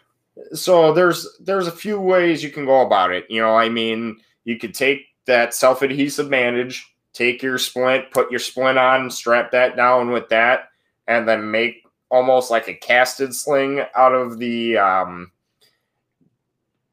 [0.53, 3.25] So there's there's a few ways you can go about it.
[3.29, 8.31] You know, I mean, you could take that self adhesive bandage, take your splint, put
[8.31, 10.69] your splint on, strap that down with that,
[11.07, 15.31] and then make almost like a casted sling out of the um,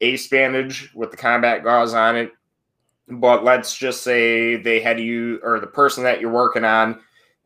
[0.01, 2.31] ace bandage with the combat gauze on it.
[3.07, 6.99] But let's just say they had you, or the person that you're working on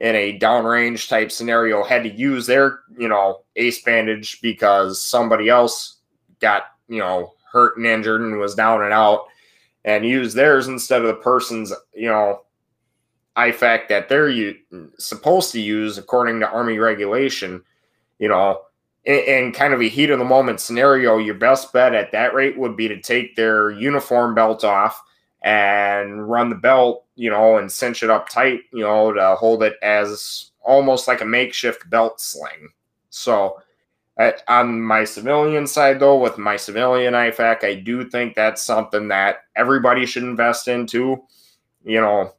[0.04, 5.48] in a downrange type scenario had to use their, you know, ace bandage because somebody
[5.48, 6.00] else
[6.42, 9.28] got, you know, hurt and injured and was down and out
[9.86, 12.42] and use theirs instead of the person's, you know,
[13.38, 14.58] IFAK that they're u-
[15.00, 17.64] supposed to use according to Army regulation,
[18.20, 18.60] you know,
[19.06, 22.34] in, in, kind of a heat of the moment scenario, your best bet at that
[22.34, 25.02] rate would be to take their uniform belt off
[25.44, 29.62] and run the belt, you know, and cinch it up tight, you know, to hold
[29.64, 32.70] it as almost like a makeshift belt sling.
[33.10, 33.60] So,
[34.48, 39.44] on my civilian side, though, with my civilian IFAK, I do think that's something that
[39.56, 41.22] everybody should invest into.
[41.84, 42.34] You know,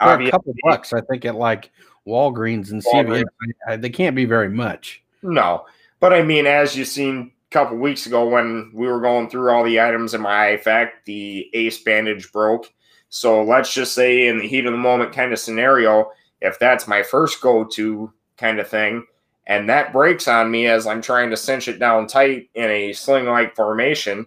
[0.00, 1.70] a couple bucks, I think, at like
[2.06, 3.24] Walgreens and Walgreens.
[3.68, 5.02] CVS, they can't be very much.
[5.22, 5.66] No,
[6.00, 9.64] but I mean, as you've seen couple weeks ago when we were going through all
[9.64, 12.72] the items in my IFAK, the ace bandage broke.
[13.08, 16.86] So let's just say, in the heat of the moment kind of scenario, if that's
[16.86, 19.04] my first go to kind of thing
[19.48, 22.92] and that breaks on me as I'm trying to cinch it down tight in a
[22.92, 24.26] sling like formation.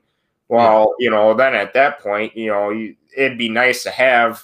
[0.50, 1.06] Well, yeah.
[1.06, 4.44] you know, then at that point, you know, you, it'd be nice to have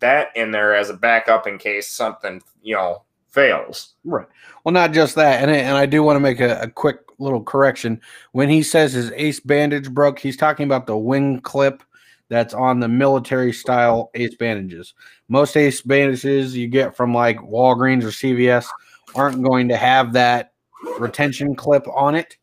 [0.00, 3.94] that in there as a backup in case something, you know, fails.
[4.04, 4.26] Right.
[4.64, 7.42] Well, not just that, and and I do want to make a, a quick little
[7.42, 8.00] correction.
[8.32, 11.82] When he says his ace bandage broke, he's talking about the wing clip
[12.28, 14.94] that's on the military style ace bandages.
[15.28, 18.66] Most ace bandages you get from like Walgreens or CVS
[19.14, 20.52] aren't going to have that
[20.98, 22.36] retention clip on it.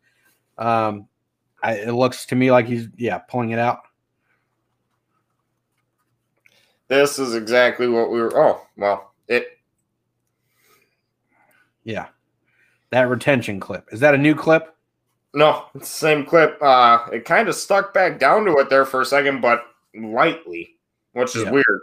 [0.57, 1.07] Um,
[1.61, 3.82] I, it looks to me like he's yeah pulling it out.
[6.88, 8.32] This is exactly what we were.
[8.36, 9.47] Oh well, it.
[11.84, 12.07] Yeah,
[12.96, 14.74] that retention clip is that a new clip?
[15.34, 16.58] No, it's the same clip.
[16.62, 20.78] Uh, it kind of stuck back down to it there for a second, but lightly,
[21.12, 21.52] which is Yeah.
[21.52, 21.82] weird.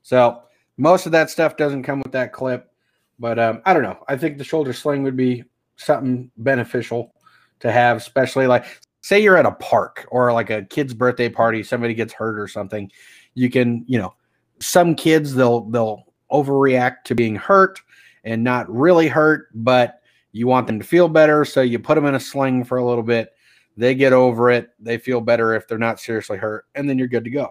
[0.00, 0.42] So
[0.78, 2.72] most of that stuff doesn't come with that clip,
[3.18, 4.02] but um, I don't know.
[4.08, 5.44] I think the shoulder sling would be
[5.76, 7.14] something beneficial
[7.60, 8.64] to have, especially like
[9.02, 12.48] say you're at a park or like a kid's birthday party, somebody gets hurt or
[12.48, 12.90] something.
[13.34, 14.14] You can, you know,
[14.60, 17.82] some kids they'll they'll overreact to being hurt
[18.24, 20.00] and not really hurt, but
[20.32, 22.84] you want them to feel better, so you put them in a sling for a
[22.84, 23.30] little bit.
[23.76, 24.70] They get over it.
[24.80, 27.50] They feel better if they're not seriously hurt, and then you're good to go.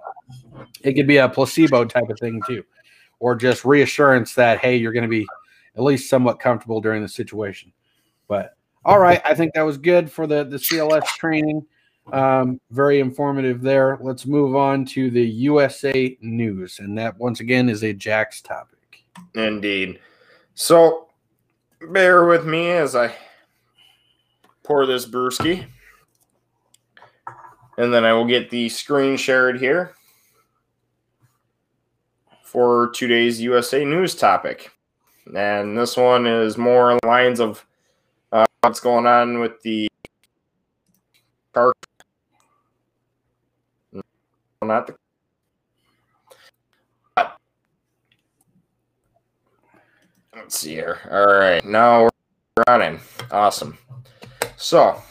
[0.82, 2.64] It could be a placebo type of thing too,
[3.20, 5.26] or just reassurance that hey, you're going to be
[5.76, 7.72] at least somewhat comfortable during the situation.
[8.28, 8.56] But
[8.86, 11.66] all right, I think that was good for the the CLS training.
[12.12, 13.98] Um, very informative there.
[14.02, 19.04] Let's move on to the USA news, and that once again is a Jack's topic.
[19.36, 20.00] Indeed.
[20.56, 21.08] So,
[21.92, 23.16] bear with me as I
[24.64, 25.66] pour this brewski.
[27.78, 29.96] And then I will get the screen shared here
[32.44, 34.72] for today's USA news topic.
[35.36, 37.66] And this one is more lines of
[38.32, 39.90] uh, what's going on with the
[41.54, 41.74] car.
[44.62, 44.96] Not the
[50.44, 51.00] Let's see here.
[51.10, 53.00] All right, now we're running.
[53.32, 53.78] Awesome.
[54.58, 55.02] So,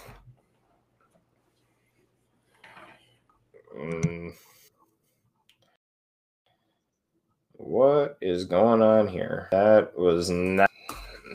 [3.74, 4.34] mm,
[7.54, 9.48] what is going on here?
[9.52, 10.70] That was not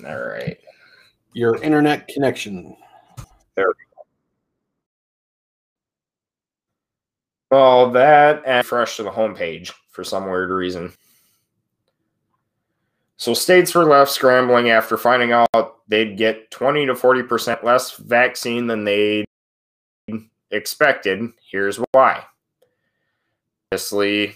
[0.05, 0.59] all right.
[1.33, 2.77] Your internet connection.
[3.55, 3.73] There
[7.49, 10.93] Well, that and fresh to the homepage for some weird reason.
[13.17, 18.67] So states were left scrambling after finding out they'd get 20 to 40% less vaccine
[18.67, 19.25] than they
[20.51, 21.29] expected.
[21.49, 22.23] Here's why.
[23.71, 24.35] Obviously,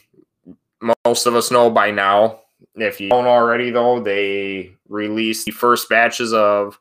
[1.06, 2.40] most of us know by now.
[2.76, 6.80] If you don't already, though, they released the first batches of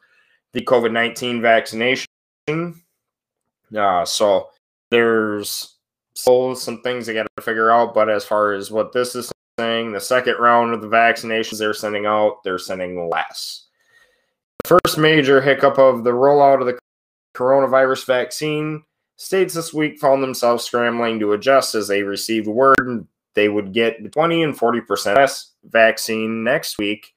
[0.52, 2.06] the COVID 19 vaccination.
[2.48, 4.48] Uh, so
[4.90, 5.76] there's
[6.14, 7.94] still some things they got to figure out.
[7.94, 9.30] But as far as what this is
[9.60, 13.66] saying, the second round of the vaccinations they're sending out, they're sending less.
[14.62, 16.78] The first major hiccup of the rollout of the
[17.34, 18.82] coronavirus vaccine,
[19.16, 24.12] states this week found themselves scrambling to adjust as they received word they would get
[24.12, 27.14] 20 and 40% less vaccine next week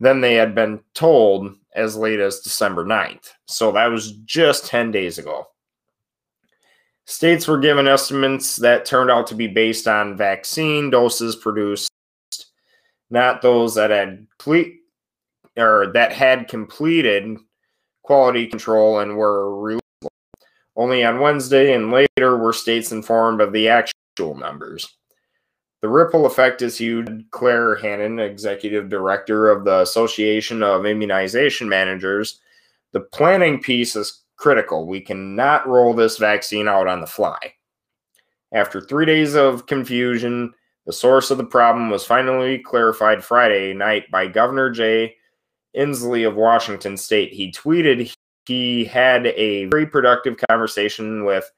[0.00, 3.32] than they had been told as late as December 9th.
[3.46, 5.48] So that was just 10 days ago.
[7.08, 11.90] States were given estimates that turned out to be based on vaccine doses produced,
[13.08, 14.80] not those that had complete
[15.56, 17.38] or that had completed
[18.02, 19.82] quality control and were released.
[20.76, 24.98] Only on Wednesday and later were states informed of the actual numbers.
[25.80, 27.08] The ripple effect is huge.
[27.30, 32.38] Claire Hannan, executive director of the Association of Immunization Managers,
[32.92, 34.86] the planning piece is critical.
[34.86, 37.38] We cannot roll this vaccine out on the fly.
[38.52, 40.54] After three days of confusion,
[40.86, 45.16] the source of the problem was finally clarified Friday night by Governor Jay
[45.76, 47.32] Inslee of Washington State.
[47.32, 48.10] He tweeted
[48.46, 51.50] he had a very productive conversation with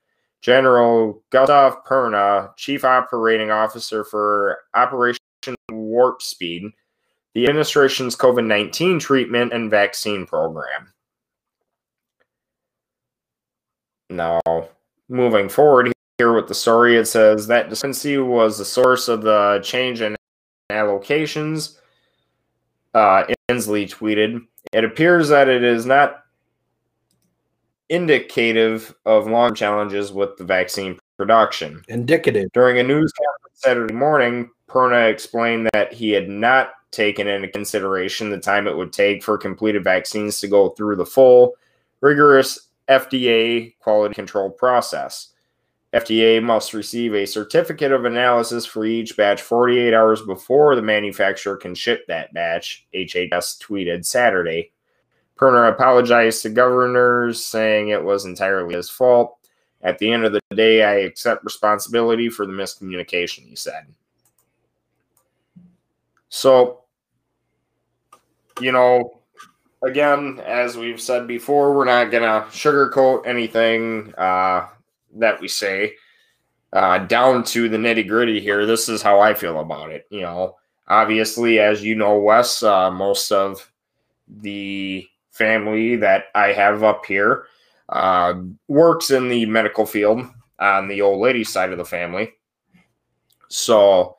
[0.43, 5.21] General Gustav Perna, Chief Operating Officer for Operation
[5.71, 6.65] Warp Speed,
[7.35, 10.93] the administration's COVID 19 treatment and vaccine program.
[14.11, 14.41] Now,
[15.09, 19.61] moving forward here with the story, it says that discrepancy was the source of the
[19.63, 20.17] change in
[20.71, 21.79] allocations.
[22.93, 26.25] Uh, Inslee tweeted, It appears that it is not
[27.89, 31.83] indicative of long challenges with the vaccine production.
[31.89, 32.51] Indicative.
[32.53, 38.31] During a news conference Saturday morning, Perna explained that he had not taken into consideration
[38.31, 41.55] the time it would take for completed vaccines to go through the full,
[42.01, 45.29] rigorous FDA quality control process.
[45.93, 51.57] FDA must receive a certificate of analysis for each batch 48 hours before the manufacturer
[51.57, 54.73] can ship that batch, HHS tweeted Saturday.
[55.37, 59.39] Perna apologized to governors, saying it was entirely his fault.
[59.83, 63.87] At the end of the day, I accept responsibility for the miscommunication, he said.
[66.29, 66.83] So,
[68.61, 69.20] you know,
[69.83, 74.69] again, as we've said before, we're not going to sugarcoat anything uh,
[75.17, 75.95] that we say.
[76.73, 80.07] Uh, down to the nitty gritty here, this is how I feel about it.
[80.11, 80.57] You know,
[80.89, 83.71] obviously, as you know, Wes, uh, most of
[84.29, 87.47] the family that I have up here
[87.89, 88.35] uh,
[88.69, 90.25] works in the medical field
[90.61, 92.35] on the old lady side of the family.
[93.49, 94.17] So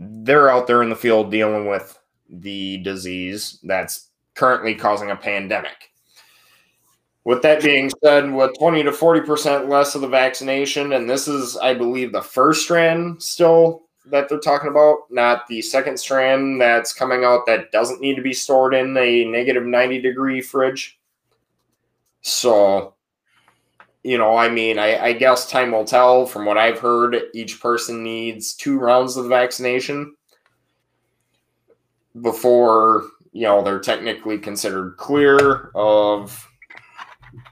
[0.00, 1.96] they're out there in the field dealing with
[2.28, 5.90] the disease that's currently causing a pandemic.
[7.24, 11.56] With that being said, with 20 to 40% less of the vaccination, and this is,
[11.56, 16.92] I believe, the first strand still that they're talking about, not the second strand that's
[16.92, 20.98] coming out that doesn't need to be stored in a negative 90 degree fridge.
[22.22, 22.94] So,
[24.02, 26.26] you know, I mean, I, I guess time will tell.
[26.26, 30.16] From what I've heard, each person needs two rounds of the vaccination
[32.20, 36.48] before, you know, they're technically considered clear of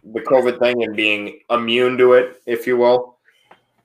[0.05, 3.17] the COVID thing and being immune to it, if you will.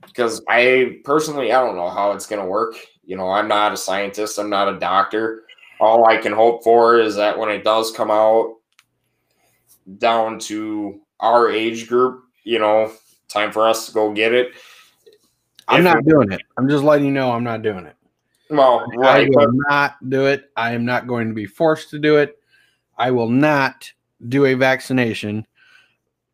[0.05, 2.75] Because I personally, I don't know how it's going to work.
[3.05, 5.43] You know, I'm not a scientist, I'm not a doctor.
[5.79, 8.55] All I can hope for is that when it does come out
[9.97, 12.91] down to our age group, you know,
[13.27, 14.53] time for us to go get it.
[15.67, 16.41] I'm not doing it.
[16.57, 17.94] I'm just letting you know I'm not doing it.
[18.49, 20.51] Well, right, I will not do it.
[20.55, 22.37] I am not going to be forced to do it.
[22.97, 23.91] I will not
[24.27, 25.45] do a vaccination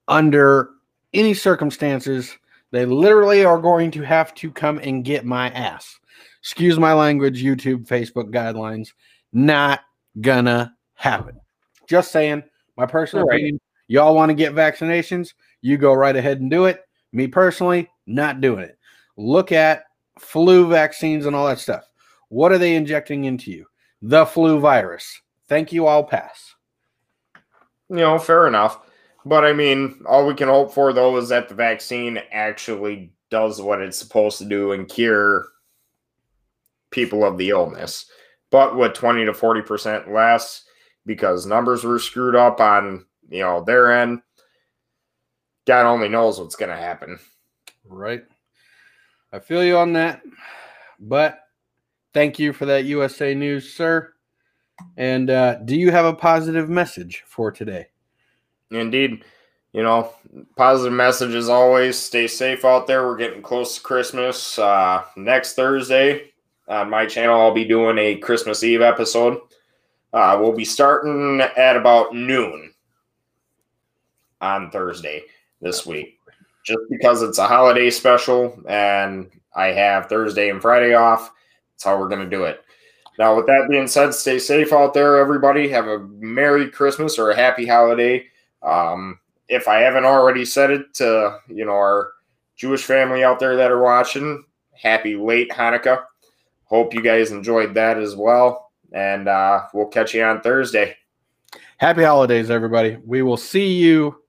[0.07, 0.69] under
[1.13, 2.37] any circumstances.
[2.71, 5.99] They literally are going to have to come and get my ass.
[6.39, 8.89] Excuse my language, YouTube, Facebook guidelines.
[9.31, 9.81] Not
[10.19, 11.39] gonna happen.
[11.87, 12.43] Just saying,
[12.77, 13.35] my personal right.
[13.35, 13.59] opinion.
[13.87, 15.33] Y'all want to get vaccinations?
[15.61, 16.81] You go right ahead and do it.
[17.11, 18.77] Me personally, not doing it.
[19.17, 19.83] Look at
[20.17, 21.89] flu vaccines and all that stuff.
[22.31, 23.65] What are they injecting into you?
[24.01, 25.19] The flu virus.
[25.49, 25.85] Thank you.
[25.85, 26.55] I'll pass.
[27.89, 28.79] You know, fair enough.
[29.25, 33.61] But I mean, all we can hope for though is that the vaccine actually does
[33.61, 35.45] what it's supposed to do and cure
[36.89, 38.05] people of the illness.
[38.49, 40.63] But with 20 to 40% less,
[41.05, 44.21] because numbers were screwed up on, you know, their end,
[45.67, 47.19] God only knows what's going to happen.
[47.85, 48.23] Right.
[49.33, 50.21] I feel you on that.
[50.97, 51.40] But
[52.13, 54.13] thank you for that USA News, sir.
[54.97, 57.87] And uh, do you have a positive message for today?
[58.71, 59.23] Indeed.
[59.73, 60.13] You know,
[60.57, 61.97] positive message as always.
[61.97, 63.05] Stay safe out there.
[63.05, 64.59] We're getting close to Christmas.
[64.59, 66.31] Uh, next Thursday
[66.67, 69.39] on my channel, I'll be doing a Christmas Eve episode.
[70.13, 72.73] Uh, we'll be starting at about noon
[74.41, 75.23] on Thursday
[75.61, 76.19] this week,
[76.65, 81.31] just because it's a holiday special and I have Thursday and Friday off.
[81.81, 82.63] That's how we're going to do it.
[83.17, 85.67] Now, with that being said, stay safe out there, everybody.
[85.69, 88.27] Have a Merry Christmas or a Happy Holiday.
[88.61, 89.19] Um,
[89.49, 92.11] if I haven't already said it to you know our
[92.55, 94.43] Jewish family out there that are watching,
[94.79, 96.03] Happy late Hanukkah.
[96.65, 100.95] Hope you guys enjoyed that as well, and uh, we'll catch you on Thursday.
[101.77, 102.99] Happy holidays, everybody.
[103.03, 104.21] We will see you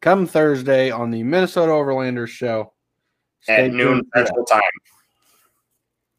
[0.00, 2.72] come Thursday on the Minnesota Overlanders show
[3.42, 4.62] Stay at noon Central Time.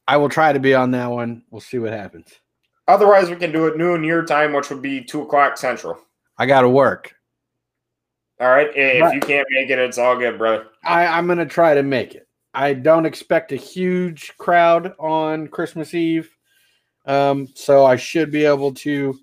[0.07, 1.43] I will try to be on that one.
[1.51, 2.27] We'll see what happens.
[2.87, 5.97] Otherwise, we can do it noon your time, which would be two o'clock Central.
[6.37, 7.13] I got to work.
[8.39, 8.69] All right.
[8.75, 10.67] If but you can't make it, it's all good, brother.
[10.83, 12.27] I, I'm going to try to make it.
[12.53, 16.35] I don't expect a huge crowd on Christmas Eve.
[17.05, 19.17] Um, so I should be able to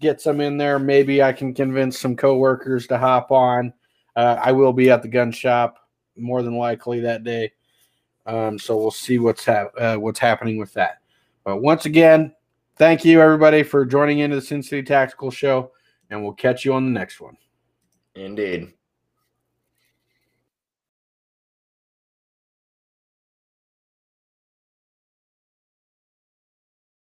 [0.00, 0.78] get some in there.
[0.78, 3.72] Maybe I can convince some coworkers to hop on.
[4.16, 5.78] Uh, I will be at the gun shop
[6.16, 7.52] more than likely that day.
[8.26, 10.98] Um, so we'll see what's uh, what's happening with that.
[11.44, 12.34] But once again,
[12.76, 15.72] thank you everybody for joining into the Sin City Tactical Show,
[16.10, 17.36] and we'll catch you on the next one.
[18.14, 18.72] Indeed.